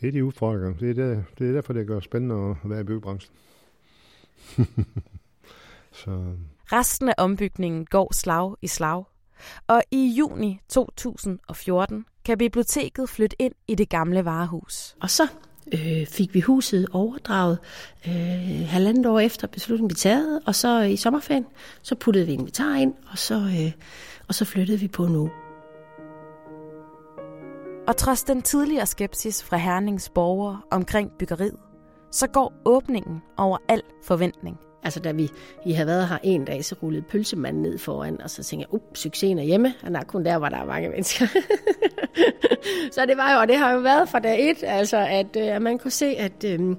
det 0.00 0.08
er 0.08 0.12
de 0.12 0.24
udfordringer. 0.24 0.74
Det 0.78 0.90
er, 0.90 0.94
der, 0.94 1.22
det 1.38 1.48
er 1.48 1.52
derfor, 1.52 1.72
det 1.72 1.86
gør 1.86 2.00
spændende 2.00 2.56
at 2.64 2.70
være 2.70 2.80
i 2.80 2.84
byggebranchen. 2.84 3.34
Så. 5.92 6.34
Resten 6.72 7.08
af 7.08 7.14
ombygningen 7.18 7.84
går 7.84 8.14
slag 8.14 8.54
i 8.62 8.66
slag. 8.66 9.04
Og 9.66 9.82
i 9.90 10.14
juni 10.18 10.60
2014 10.68 12.04
kan 12.24 12.38
biblioteket 12.38 13.08
flytte 13.08 13.36
ind 13.38 13.54
i 13.68 13.74
det 13.74 13.88
gamle 13.88 14.24
varehus. 14.24 14.96
Og 15.00 15.10
så 15.10 15.22
øh, 15.72 16.06
fik 16.06 16.34
vi 16.34 16.40
huset 16.40 16.86
overdraget 16.92 17.58
øh, 18.06 18.66
halvandet 18.66 19.06
år 19.06 19.20
efter 19.20 19.46
beslutningen 19.46 19.88
blev 19.88 19.96
taget, 19.96 20.40
og 20.46 20.54
så 20.54 20.80
i 20.80 20.96
sommerferien, 20.96 21.46
så 21.82 21.94
puttede 21.94 22.26
vi 22.26 22.32
inventar 22.32 22.76
ind, 22.76 22.94
og 23.10 23.18
så, 23.18 23.34
øh, 23.34 23.72
og 24.28 24.34
så 24.34 24.44
flyttede 24.44 24.80
vi 24.80 24.88
på 24.88 25.06
nu. 25.06 25.30
Og 27.88 27.96
trods 27.96 28.24
den 28.24 28.42
tidligere 28.42 28.86
skepsis 28.86 29.44
fra 29.44 29.56
Hernings 29.56 30.08
borgere 30.10 30.60
omkring 30.70 31.10
byggeriet, 31.18 31.56
så 32.10 32.26
går 32.26 32.52
åbningen 32.64 33.22
over 33.36 33.58
al 33.68 33.82
forventning. 34.04 34.56
Altså 34.82 35.00
da 35.00 35.12
vi 35.12 35.30
vi 35.64 35.72
havde 35.72 35.86
været 35.86 36.08
her 36.08 36.18
en 36.22 36.44
dag, 36.44 36.64
så 36.64 36.74
rullede 36.82 37.02
pølsemanden 37.02 37.62
ned 37.62 37.78
foran, 37.78 38.20
og 38.22 38.30
så 38.30 38.42
tænkte 38.42 38.66
jeg, 38.70 38.74
uh, 38.74 38.80
succesen 38.94 39.38
er 39.38 39.42
hjemme. 39.42 39.74
Han 39.82 39.96
er 39.96 40.04
kun 40.04 40.24
der, 40.24 40.38
hvor 40.38 40.48
der 40.48 40.56
er 40.56 40.66
mange 40.66 40.88
mennesker. 40.88 41.26
så 42.94 43.06
det 43.06 43.16
var 43.16 43.32
jo, 43.32 43.40
og 43.40 43.48
det 43.48 43.56
har 43.56 43.72
jo 43.72 43.78
været 43.78 44.08
fra 44.08 44.18
dag 44.18 44.50
et, 44.50 44.56
altså 44.62 44.96
at, 44.96 45.36
øh, 45.36 45.56
at 45.56 45.62
man 45.62 45.78
kunne 45.78 45.90
se, 45.90 46.06
at, 46.06 46.44
øh, 46.44 46.76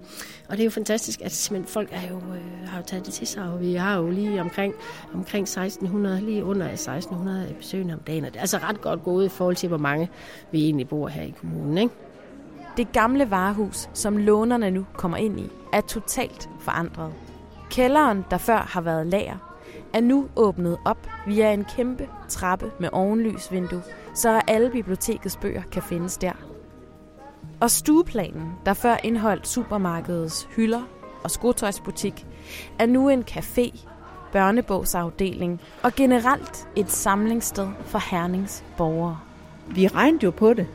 og 0.49 0.51
det 0.57 0.59
er 0.59 0.63
jo 0.63 0.69
fantastisk, 0.69 1.21
at 1.21 1.31
simpelthen 1.31 1.73
folk 1.73 1.89
er 1.91 2.09
jo, 2.09 2.15
øh, 2.15 2.67
har 2.67 2.77
jo 2.77 2.83
taget 2.85 3.05
det 3.05 3.13
til 3.13 3.27
sig, 3.27 3.43
og 3.43 3.61
vi 3.61 3.73
har 3.73 3.97
jo 3.97 4.09
lige 4.09 4.41
omkring, 4.41 4.73
omkring 5.13 5.43
1600, 5.43 6.21
lige 6.21 6.43
under 6.43 6.67
1600 6.67 7.55
besøgende 7.57 7.93
om 7.93 7.99
dagen, 7.99 8.25
og 8.25 8.31
det 8.31 8.37
er 8.37 8.41
altså 8.41 8.57
ret 8.57 8.81
godt 8.81 9.03
gået 9.03 9.25
i 9.25 9.29
forhold 9.29 9.55
til, 9.55 9.69
hvor 9.69 9.77
mange 9.77 10.09
vi 10.51 10.63
egentlig 10.63 10.87
bor 10.87 11.07
her 11.07 11.23
i 11.23 11.33
kommunen, 11.39 11.77
ikke? 11.77 11.93
Det 12.77 12.91
gamle 12.91 13.29
varehus, 13.29 13.89
som 13.93 14.17
lånerne 14.17 14.71
nu 14.71 14.85
kommer 14.93 15.17
ind 15.17 15.39
i, 15.39 15.49
er 15.73 15.81
totalt 15.81 16.49
forandret. 16.59 17.28
Kælderen, 17.69 18.25
der 18.31 18.37
før 18.37 18.57
har 18.57 18.81
været 18.81 19.07
lager, 19.07 19.37
er 19.93 20.01
nu 20.01 20.27
åbnet 20.35 20.77
op 20.85 21.07
via 21.27 21.53
en 21.53 21.65
kæmpe 21.75 22.09
trappe 22.29 22.71
med 22.79 22.89
ovenlysvindue, 22.91 23.81
så 24.13 24.41
alle 24.47 24.69
bibliotekets 24.69 25.37
bøger 25.37 25.61
kan 25.71 25.81
findes 25.81 26.17
der. 26.17 26.33
Og 27.59 27.71
stueplanen, 27.71 28.51
der 28.65 28.73
før 28.73 28.97
indholdt 29.03 29.47
supermarkedets 29.47 30.47
hylder 30.55 30.81
og 31.23 31.31
skotøjsbutik, 31.31 32.25
er 32.79 32.85
nu 32.85 33.09
en 33.09 33.23
café, 33.31 33.87
børnebogsafdeling 34.31 35.61
og 35.83 35.95
generelt 35.95 36.67
et 36.75 36.91
samlingssted 36.91 37.67
for 37.85 38.11
Hernings 38.11 38.63
borgere. 38.77 39.19
Vi 39.67 39.87
regnede 39.87 40.23
jo 40.23 40.31
på 40.31 40.53
det 40.53 40.67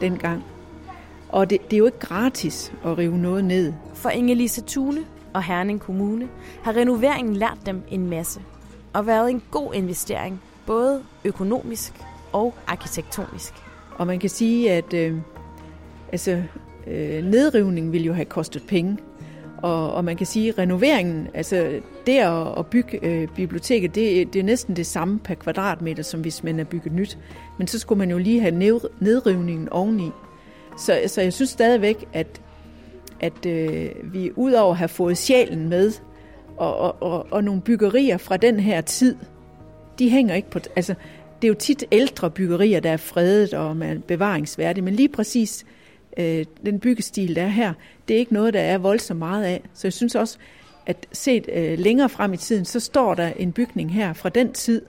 dengang. 0.00 0.44
Og 1.28 1.50
det, 1.50 1.70
det 1.70 1.72
er 1.72 1.78
jo 1.78 1.86
ikke 1.86 1.98
gratis 1.98 2.72
at 2.84 2.98
rive 2.98 3.18
noget 3.18 3.44
ned. 3.44 3.72
For 3.94 4.08
Ingelise 4.08 4.60
Tune 4.60 5.04
og 5.34 5.42
Herning 5.42 5.80
Kommune 5.80 6.28
har 6.62 6.76
renoveringen 6.76 7.36
lært 7.36 7.58
dem 7.66 7.82
en 7.90 8.10
masse 8.10 8.40
og 8.92 9.06
været 9.06 9.30
en 9.30 9.42
god 9.50 9.74
investering, 9.74 10.40
både 10.66 11.02
økonomisk 11.24 11.92
og 12.32 12.54
arkitektonisk. 12.66 13.54
Og 13.96 14.06
man 14.06 14.18
kan 14.18 14.30
sige, 14.30 14.72
at 14.72 14.94
øh, 14.94 15.18
altså, 16.12 16.42
øh, 16.86 17.24
nedrivningen 17.24 17.92
ville 17.92 18.06
jo 18.06 18.12
have 18.12 18.24
kostet 18.24 18.62
penge, 18.68 18.98
Og, 19.62 19.92
og 19.94 20.04
man 20.04 20.16
kan 20.16 20.26
sige, 20.26 20.48
at 20.48 20.58
renoveringen, 20.58 21.28
altså 21.34 21.80
det 22.06 22.18
at, 22.18 22.58
at 22.58 22.66
bygge 22.66 22.98
øh, 23.02 23.28
biblioteket, 23.28 23.94
det, 23.94 24.32
det 24.32 24.38
er 24.38 24.44
næsten 24.44 24.76
det 24.76 24.86
samme 24.86 25.18
per 25.18 25.34
kvadratmeter, 25.34 26.02
som 26.02 26.20
hvis 26.20 26.42
man 26.44 26.60
er 26.60 26.64
bygget 26.64 26.92
nyt. 26.92 27.18
Men 27.58 27.66
så 27.66 27.78
skulle 27.78 27.98
man 27.98 28.10
jo 28.10 28.18
lige 28.18 28.40
have 28.40 28.80
nedrivningen 29.00 29.68
oveni. 29.68 30.10
Så, 30.78 31.00
så 31.06 31.22
jeg 31.22 31.32
synes 31.32 31.50
stadigvæk, 31.50 32.04
at, 32.12 32.40
at 33.24 33.46
øh, 33.46 33.90
vi 34.02 34.30
udover 34.36 34.70
at 34.70 34.78
have 34.78 34.88
fået 34.88 35.18
sjælen 35.18 35.68
med, 35.68 35.92
og, 36.56 36.76
og, 36.76 37.02
og, 37.02 37.26
og 37.30 37.44
nogle 37.44 37.62
byggerier 37.62 38.16
fra 38.16 38.36
den 38.36 38.60
her 38.60 38.80
tid, 38.80 39.16
de 39.98 40.10
hænger 40.10 40.34
ikke 40.34 40.50
på... 40.50 40.58
Altså, 40.76 40.94
det 41.42 41.48
er 41.48 41.48
jo 41.48 41.54
tit 41.54 41.84
ældre 41.92 42.30
byggerier, 42.30 42.80
der 42.80 42.90
er 42.90 42.96
fredet 42.96 43.54
og 43.54 43.76
man 43.76 44.02
bevaringsværdige, 44.06 44.84
men 44.84 44.94
lige 44.94 45.08
præcis 45.08 45.64
øh, 46.16 46.44
den 46.66 46.80
byggestil, 46.80 47.36
der 47.36 47.42
er 47.42 47.48
her, 47.48 47.72
det 48.08 48.14
er 48.14 48.18
ikke 48.18 48.32
noget, 48.34 48.54
der 48.54 48.60
er 48.60 48.78
voldsomt 48.78 49.18
meget 49.18 49.44
af. 49.44 49.62
Så 49.74 49.86
jeg 49.86 49.92
synes 49.92 50.14
også, 50.14 50.38
at 50.86 51.06
set 51.12 51.48
øh, 51.52 51.78
længere 51.78 52.08
frem 52.08 52.32
i 52.32 52.36
tiden, 52.36 52.64
så 52.64 52.80
står 52.80 53.14
der 53.14 53.32
en 53.36 53.52
bygning 53.52 53.94
her 53.94 54.12
fra 54.12 54.28
den 54.28 54.52
tid, 54.52 54.82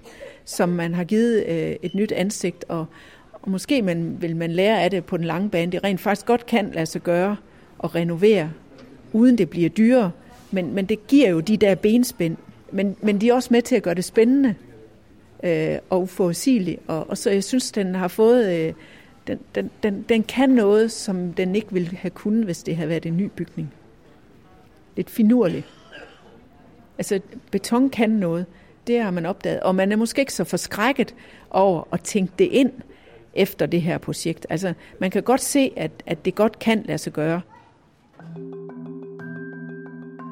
som 0.45 0.69
man 0.69 0.93
har 0.93 1.04
givet 1.04 1.45
øh, 1.48 1.76
et 1.82 1.95
nyt 1.95 2.12
ansigt, 2.12 2.65
og, 2.67 2.86
og 3.34 3.52
måske 3.52 3.82
man, 3.82 4.21
vil 4.21 4.36
man 4.36 4.52
lære 4.52 4.82
af 4.84 4.91
det 4.91 5.06
på 5.06 5.17
den 5.17 5.26
lange 5.26 5.50
bane. 5.50 5.71
Det 5.71 5.84
rent 5.84 6.02
faktisk 6.02 6.26
godt 6.26 6.45
kan 6.45 6.71
lade 6.74 6.86
sig 6.86 7.02
gøre 7.02 7.36
at 7.86 7.95
renovere, 7.95 8.52
uden 9.13 9.38
det 9.38 9.50
bliver 9.50 9.69
dyrere, 9.69 10.12
men, 10.52 10.74
men 10.74 10.86
det 10.86 11.08
giver 11.08 11.30
jo 11.30 11.39
de 11.39 11.58
der 11.58 11.76
benspænd. 11.76 12.38
Men, 12.71 12.95
men 13.02 13.21
de 13.21 13.30
er 13.30 13.34
også 13.34 13.50
med 13.52 13.62
til 13.62 13.76
at 13.76 13.84
gøre 13.84 13.95
det 13.95 14.06
spændende 14.06 14.56
øh, 15.43 15.78
og 15.89 16.02
uforudsigeligt, 16.02 16.80
og, 16.88 17.10
og 17.10 17.17
så 17.17 17.30
jeg 17.32 17.43
synes, 17.43 17.71
den 17.71 17.95
har 17.95 18.08
fået... 18.08 18.56
Øh, 18.60 18.74
den, 19.28 19.39
den, 19.56 19.71
den, 19.84 20.06
den 20.10 20.24
kan 20.24 20.50
noget, 20.50 20.91
som 20.91 21.34
den 21.34 21.56
ikke 21.56 21.71
ville 21.71 21.98
have 21.98 22.12
kunnet, 22.12 22.45
hvis 22.45 22.63
det 22.63 22.76
havde 22.76 22.89
været 22.89 23.06
en 23.06 23.17
ny 23.17 23.32
bygning. 23.36 23.74
Lidt 24.95 25.10
finurligt. 25.10 25.65
Altså, 26.98 27.19
beton 27.52 27.89
kan 27.89 28.10
noget. 28.10 28.45
Det 28.88 29.02
har 29.02 29.12
man 29.12 29.26
opdaget. 29.26 29.60
Og 29.60 29.76
man 29.76 29.91
er 29.91 29.95
måske 29.95 30.19
ikke 30.19 30.34
så 30.34 30.43
forskrækket 30.43 31.15
over 31.50 31.84
at 31.91 32.02
tænke 32.02 32.34
det 32.39 32.45
ind 32.45 32.71
efter 33.34 33.65
det 33.65 33.82
her 33.82 33.98
projekt. 33.98 34.45
Altså, 34.50 34.74
man 35.00 35.12
kan 35.12 35.24
godt 35.24 35.41
se, 35.41 35.71
at, 35.76 35.91
at 36.06 36.26
det 36.26 36.36
godt 36.36 36.60
kan 36.60 36.84
lade 36.86 36.98
sig 36.98 37.13
gøre. 37.13 37.41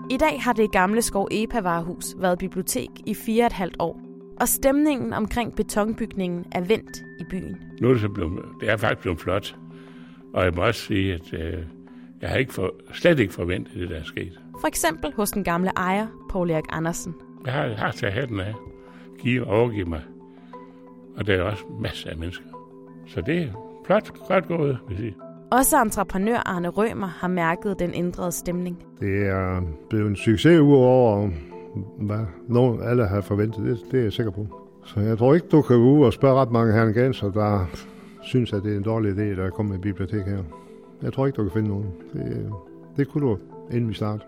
I 0.10 0.17
dag 0.17 0.41
har 0.41 0.53
det 0.53 0.71
gamle 0.71 1.01
Skov 1.01 1.27
Epa-varehus 1.32 2.06
været 2.17 2.39
bibliotek 2.39 2.89
i 3.06 3.13
fire 3.13 3.43
og 3.43 3.47
et 3.47 3.53
halvt 3.53 3.75
år 3.79 4.13
og 4.39 4.47
stemningen 4.47 5.13
omkring 5.13 5.56
betonbygningen 5.56 6.45
er 6.51 6.62
vendt 6.62 7.03
i 7.19 7.23
byen. 7.29 7.58
Nu 7.82 7.88
er 7.88 7.91
det, 7.91 8.01
så 8.01 8.10
blevet, 8.10 8.41
det 8.62 8.69
er 8.69 8.77
faktisk 8.77 9.01
blevet 9.01 9.19
flot, 9.19 9.56
og 10.34 10.43
jeg 10.43 10.53
må 10.56 10.62
også 10.62 10.82
sige, 10.82 11.13
at 11.13 11.34
øh, 11.34 11.63
jeg 12.21 12.29
har 12.29 12.38
ikke 12.38 12.53
for, 12.53 12.73
slet 12.93 13.19
ikke 13.19 13.34
forventet 13.34 13.73
det, 13.73 13.89
der 13.89 13.95
er 13.95 14.03
sket. 14.03 14.39
For 14.62 14.67
eksempel 14.67 15.13
hos 15.13 15.32
den 15.32 15.43
gamle 15.43 15.71
ejer, 15.77 16.08
Paul 16.29 16.49
Erik 16.49 16.65
Andersen. 16.69 17.15
Jeg 17.45 17.53
har, 17.53 17.63
jeg 17.63 17.77
har 17.77 17.91
taget 17.91 18.13
hatten 18.13 18.39
af, 18.39 18.53
give 19.19 19.47
og 19.47 19.60
overgive 19.60 19.86
mig, 19.86 20.01
og 21.17 21.27
der 21.27 21.36
er 21.36 21.41
også 21.41 21.63
masser 21.82 22.10
af 22.10 22.17
mennesker. 22.17 22.45
Så 23.08 23.21
det 23.21 23.41
er 23.41 23.79
flot, 23.86 24.27
godt 24.27 24.47
gået, 24.47 24.77
vil 24.88 24.95
jeg 24.95 24.97
sige. 24.97 25.15
Også 25.58 25.82
entreprenør 25.82 26.38
Arne 26.38 26.68
Rømer 26.68 27.08
har 27.08 27.28
mærket 27.28 27.80
den 27.80 27.94
ændrede 27.94 28.32
stemning. 28.32 28.84
Det 29.00 29.28
er 29.28 29.62
blevet 29.89 30.10
en 30.10 30.16
succes 30.16 30.60
uover 30.60 31.30
hvad 32.00 32.26
nogen 32.48 32.84
alle 32.84 33.08
har 33.08 33.22
forventet. 33.22 33.66
Det, 33.66 33.92
det 33.92 34.00
er 34.00 34.04
jeg 34.04 34.13
sikker 34.13 34.32
på. 34.32 34.48
Så 34.86 35.00
jeg 35.00 35.18
tror 35.18 35.34
ikke, 35.34 35.48
du 35.48 35.62
kan 35.62 35.78
gå 35.78 35.92
ud 35.92 36.06
og 36.06 36.13
spørge 36.13 36.42
ret 36.42 36.52
mange 36.52 36.74
herrenganser, 36.74 37.32
der 37.32 37.66
synes, 38.24 38.54
at 38.54 38.63
det 38.63 38.74
er 38.74 38.78
en 38.78 38.84
dårlig 38.84 39.12
idé, 39.12 39.39
der 39.39 39.46
er 39.46 39.50
kommet 39.50 39.76
et 39.76 39.82
bibliotek 39.82 40.26
her. 40.26 40.44
Jeg 41.02 41.13
tror 41.13 41.26
ikke, 41.26 41.38
du 41.38 41.44
kan 41.44 41.52
finde 41.54 41.70
nogen. 41.70 41.88
Det, 42.13 42.52
det 42.98 43.08
kunne 43.08 43.28
du, 43.28 43.38
inden 43.72 43.89
vi 43.89 43.94
starter. 43.94 44.26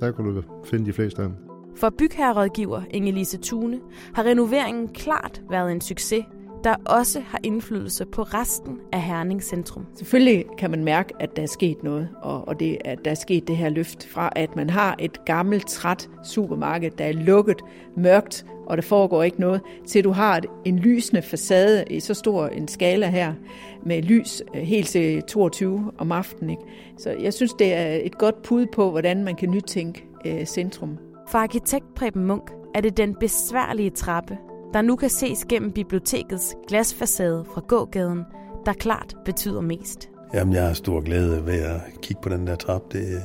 Der 0.00 0.12
kunne 0.12 0.36
du 0.36 0.42
finde 0.64 0.86
de 0.86 0.92
fleste 0.92 1.22
af 1.22 1.28
dem. 1.28 1.36
For 1.76 1.90
bygherrerådgiver 1.98 2.80
Inge-Lise 2.94 3.38
Tune 3.38 3.80
har 4.14 4.24
renoveringen 4.24 4.88
klart 4.88 5.42
været 5.50 5.72
en 5.72 5.80
succes, 5.80 6.24
der 6.64 6.74
også 6.86 7.20
har 7.20 7.40
indflydelse 7.42 8.06
på 8.06 8.22
resten 8.22 8.78
af 8.92 9.02
Herning 9.02 9.42
Centrum. 9.42 9.86
Selvfølgelig 9.94 10.44
kan 10.58 10.70
man 10.70 10.84
mærke, 10.84 11.14
at 11.20 11.36
der 11.36 11.42
er 11.42 11.46
sket 11.46 11.82
noget, 11.82 12.08
og, 12.22 12.48
og 12.48 12.60
det, 12.60 12.78
at 12.84 12.98
der 13.04 13.10
er 13.10 13.14
sket 13.14 13.48
det 13.48 13.56
her 13.56 13.68
løft 13.68 14.06
fra, 14.06 14.32
at 14.36 14.56
man 14.56 14.70
har 14.70 14.96
et 14.98 15.24
gammelt, 15.24 15.66
træt 15.66 16.10
supermarked, 16.24 16.90
der 16.90 17.04
er 17.04 17.12
lukket, 17.12 17.62
mørkt, 17.96 18.46
og 18.66 18.76
der 18.76 18.82
foregår 18.82 19.22
ikke 19.22 19.40
noget, 19.40 19.60
til 19.86 20.04
du 20.04 20.10
har 20.10 20.40
en 20.64 20.78
lysende 20.78 21.22
facade 21.22 21.84
i 21.90 22.00
så 22.00 22.14
stor 22.14 22.46
en 22.46 22.68
skala 22.68 23.06
her, 23.06 23.34
med 23.82 24.02
lys 24.02 24.42
øh, 24.54 24.62
helt 24.62 24.88
til 24.88 25.22
22 25.22 25.92
om 25.98 26.12
aftenen. 26.12 26.50
Ikke? 26.50 26.62
Så 26.98 27.10
jeg 27.10 27.34
synes, 27.34 27.52
det 27.52 27.74
er 27.74 27.98
et 28.02 28.18
godt 28.18 28.42
pud 28.42 28.66
på, 28.66 28.90
hvordan 28.90 29.24
man 29.24 29.36
kan 29.36 29.50
nytænke 29.50 30.04
øh, 30.26 30.44
centrum. 30.44 30.98
For 31.28 31.38
arkitekt 31.38 31.94
Preben 31.94 32.24
Munk 32.24 32.50
er 32.74 32.80
det 32.80 32.96
den 32.96 33.14
besværlige 33.14 33.90
trappe, 33.90 34.38
der 34.72 34.82
nu 34.82 34.96
kan 34.96 35.10
ses 35.10 35.44
gennem 35.48 35.72
bibliotekets 35.72 36.56
glasfacade 36.68 37.44
fra 37.54 37.60
gågaden, 37.68 38.24
der 38.66 38.72
klart 38.72 39.16
betyder 39.24 39.60
mest. 39.60 40.08
Jamen, 40.34 40.54
jeg 40.54 40.66
har 40.66 40.72
stor 40.72 41.00
glæde 41.00 41.46
ved 41.46 41.60
at 41.60 41.80
kigge 42.02 42.22
på 42.22 42.28
den 42.28 42.46
der 42.46 42.56
trap. 42.56 42.82
Det 42.92 43.16
er 43.16 43.20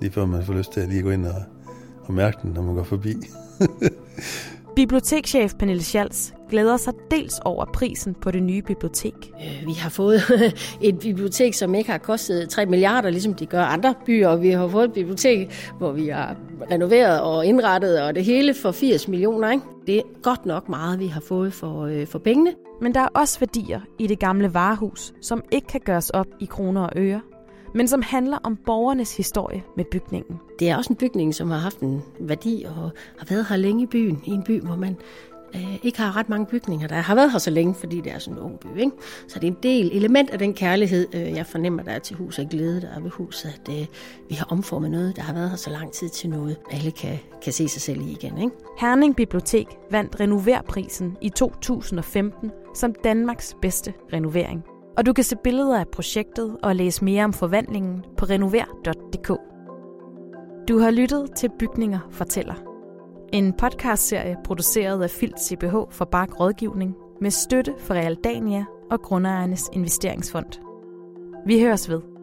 lige 0.00 0.12
før 0.12 0.26
man 0.26 0.44
får 0.44 0.52
lyst 0.54 0.72
til 0.72 0.80
at 0.80 0.88
lige 0.88 1.02
gå 1.02 1.10
ind 1.10 1.26
og, 1.26 1.42
og 2.02 2.14
mærke 2.14 2.38
den, 2.42 2.50
når 2.50 2.62
man 2.62 2.74
går 2.74 2.82
forbi. 2.82 3.14
Bibliotekschef 4.78 5.54
Pernille 5.54 5.82
Schalz 5.82 6.32
glæder 6.50 6.76
sig 6.76 6.94
dels 7.10 7.38
over 7.44 7.64
prisen 7.64 8.14
på 8.14 8.30
det 8.30 8.42
nye 8.42 8.62
bibliotek. 8.62 9.14
Øh, 9.40 9.66
vi 9.66 9.72
har 9.72 9.90
fået 9.90 10.20
et 10.80 10.98
bibliotek, 10.98 11.54
som 11.54 11.74
ikke 11.74 11.90
har 11.90 11.98
kostet 11.98 12.48
3 12.48 12.66
milliarder, 12.66 13.10
ligesom 13.10 13.34
de 13.34 13.46
gør 13.46 13.62
andre 13.62 13.94
byer, 14.06 14.36
vi 14.36 14.50
har 14.50 14.68
fået 14.68 14.84
et 14.84 14.92
bibliotek, 14.92 15.70
hvor 15.78 15.92
vi 15.92 16.08
har 16.08 16.36
renoveret 16.70 17.20
og 17.20 17.46
indrettet 17.46 18.02
og 18.02 18.14
det 18.14 18.24
hele 18.24 18.54
for 18.54 18.70
80 18.70 19.08
millioner. 19.08 19.50
Ikke? 19.50 19.64
Det 19.86 19.98
er 19.98 20.02
godt 20.22 20.46
nok 20.46 20.68
meget, 20.68 21.00
vi 21.00 21.06
har 21.06 21.20
fået 21.20 21.52
for, 21.52 21.86
øh, 21.86 22.06
for 22.06 22.18
pengene. 22.18 22.54
Men 22.80 22.94
der 22.94 23.00
er 23.00 23.08
også 23.14 23.40
værdier 23.40 23.80
i 23.98 24.06
det 24.06 24.18
gamle 24.18 24.54
varehus, 24.54 25.12
som 25.22 25.42
ikke 25.52 25.66
kan 25.66 25.80
gøres 25.80 26.10
op 26.10 26.26
i 26.40 26.44
kroner 26.44 26.80
og 26.82 26.92
øre 26.96 27.20
men 27.74 27.88
som 27.88 28.02
handler 28.02 28.38
om 28.42 28.56
borgernes 28.56 29.16
historie 29.16 29.64
med 29.76 29.84
bygningen. 29.84 30.40
Det 30.58 30.70
er 30.70 30.76
også 30.76 30.92
en 30.92 30.96
bygning, 30.96 31.34
som 31.34 31.50
har 31.50 31.58
haft 31.58 31.78
en 31.80 32.02
værdi 32.20 32.64
og 32.68 32.90
har 33.18 33.26
været 33.28 33.46
her 33.48 33.56
længe 33.56 33.82
i 33.82 33.86
byen, 33.86 34.22
i 34.24 34.30
en 34.30 34.42
by, 34.42 34.60
hvor 34.60 34.76
man 34.76 34.96
øh, 35.54 35.84
ikke 35.84 35.98
har 35.98 36.16
ret 36.16 36.28
mange 36.28 36.46
bygninger, 36.46 36.88
der 36.88 36.94
har 36.94 37.14
været 37.14 37.32
her 37.32 37.38
så 37.38 37.50
længe, 37.50 37.74
fordi 37.74 38.00
det 38.00 38.12
er 38.12 38.18
sådan 38.18 38.38
en 38.38 38.44
ung 38.44 38.60
by. 38.60 38.78
Ikke? 38.78 38.92
Så 39.28 39.38
det 39.38 39.46
er 39.46 39.50
en 39.50 39.58
del 39.62 39.90
element 39.96 40.30
af 40.30 40.38
den 40.38 40.54
kærlighed, 40.54 41.06
øh, 41.14 41.32
jeg 41.32 41.46
fornemmer, 41.46 41.82
der 41.82 41.92
er 41.92 41.98
til 41.98 42.16
huset 42.16 42.44
og 42.44 42.50
glæde, 42.50 42.80
der 42.80 42.88
er 42.88 43.00
ved 43.00 43.10
huset, 43.10 43.48
at 43.48 43.80
øh, 43.80 43.86
vi 44.28 44.34
har 44.34 44.46
omformet 44.50 44.90
noget, 44.90 45.16
der 45.16 45.22
har 45.22 45.34
været 45.34 45.50
her 45.50 45.56
så 45.56 45.70
lang 45.70 45.92
tid 45.92 46.08
til 46.08 46.30
noget, 46.30 46.56
alle 46.70 46.90
kan, 46.90 47.18
kan 47.42 47.52
se 47.52 47.68
sig 47.68 47.82
selv 47.82 48.00
i 48.00 48.10
igen. 48.10 48.38
Ikke? 48.38 48.54
Herning 48.78 49.16
Bibliotek 49.16 49.66
vandt 49.90 50.20
Renoverprisen 50.20 51.16
i 51.20 51.28
2015 51.28 52.50
som 52.74 52.94
Danmarks 53.04 53.56
bedste 53.62 53.92
renovering. 54.12 54.77
Og 54.98 55.06
du 55.06 55.12
kan 55.12 55.24
se 55.24 55.36
billeder 55.36 55.80
af 55.80 55.88
projektet 55.88 56.56
og 56.62 56.76
læse 56.76 57.04
mere 57.04 57.24
om 57.24 57.32
forvandlingen 57.32 58.04
på 58.16 58.24
renover.dk. 58.24 59.28
Du 60.68 60.78
har 60.78 60.90
lyttet 60.90 61.30
til 61.36 61.50
Bygninger 61.58 61.98
fortæller. 62.10 62.54
En 63.32 63.52
podcastserie 63.52 64.36
produceret 64.44 65.02
af 65.02 65.10
Filt 65.10 65.40
CBH 65.40 65.74
for 65.90 66.04
Bark 66.04 66.40
Rådgivning 66.40 66.94
med 67.20 67.30
støtte 67.30 67.74
fra 67.78 67.94
Realdania 67.94 68.64
og 68.90 69.02
Grundejernes 69.02 69.70
Investeringsfond. 69.72 70.60
Vi 71.46 71.60
høres 71.60 71.88
ved. 71.88 72.17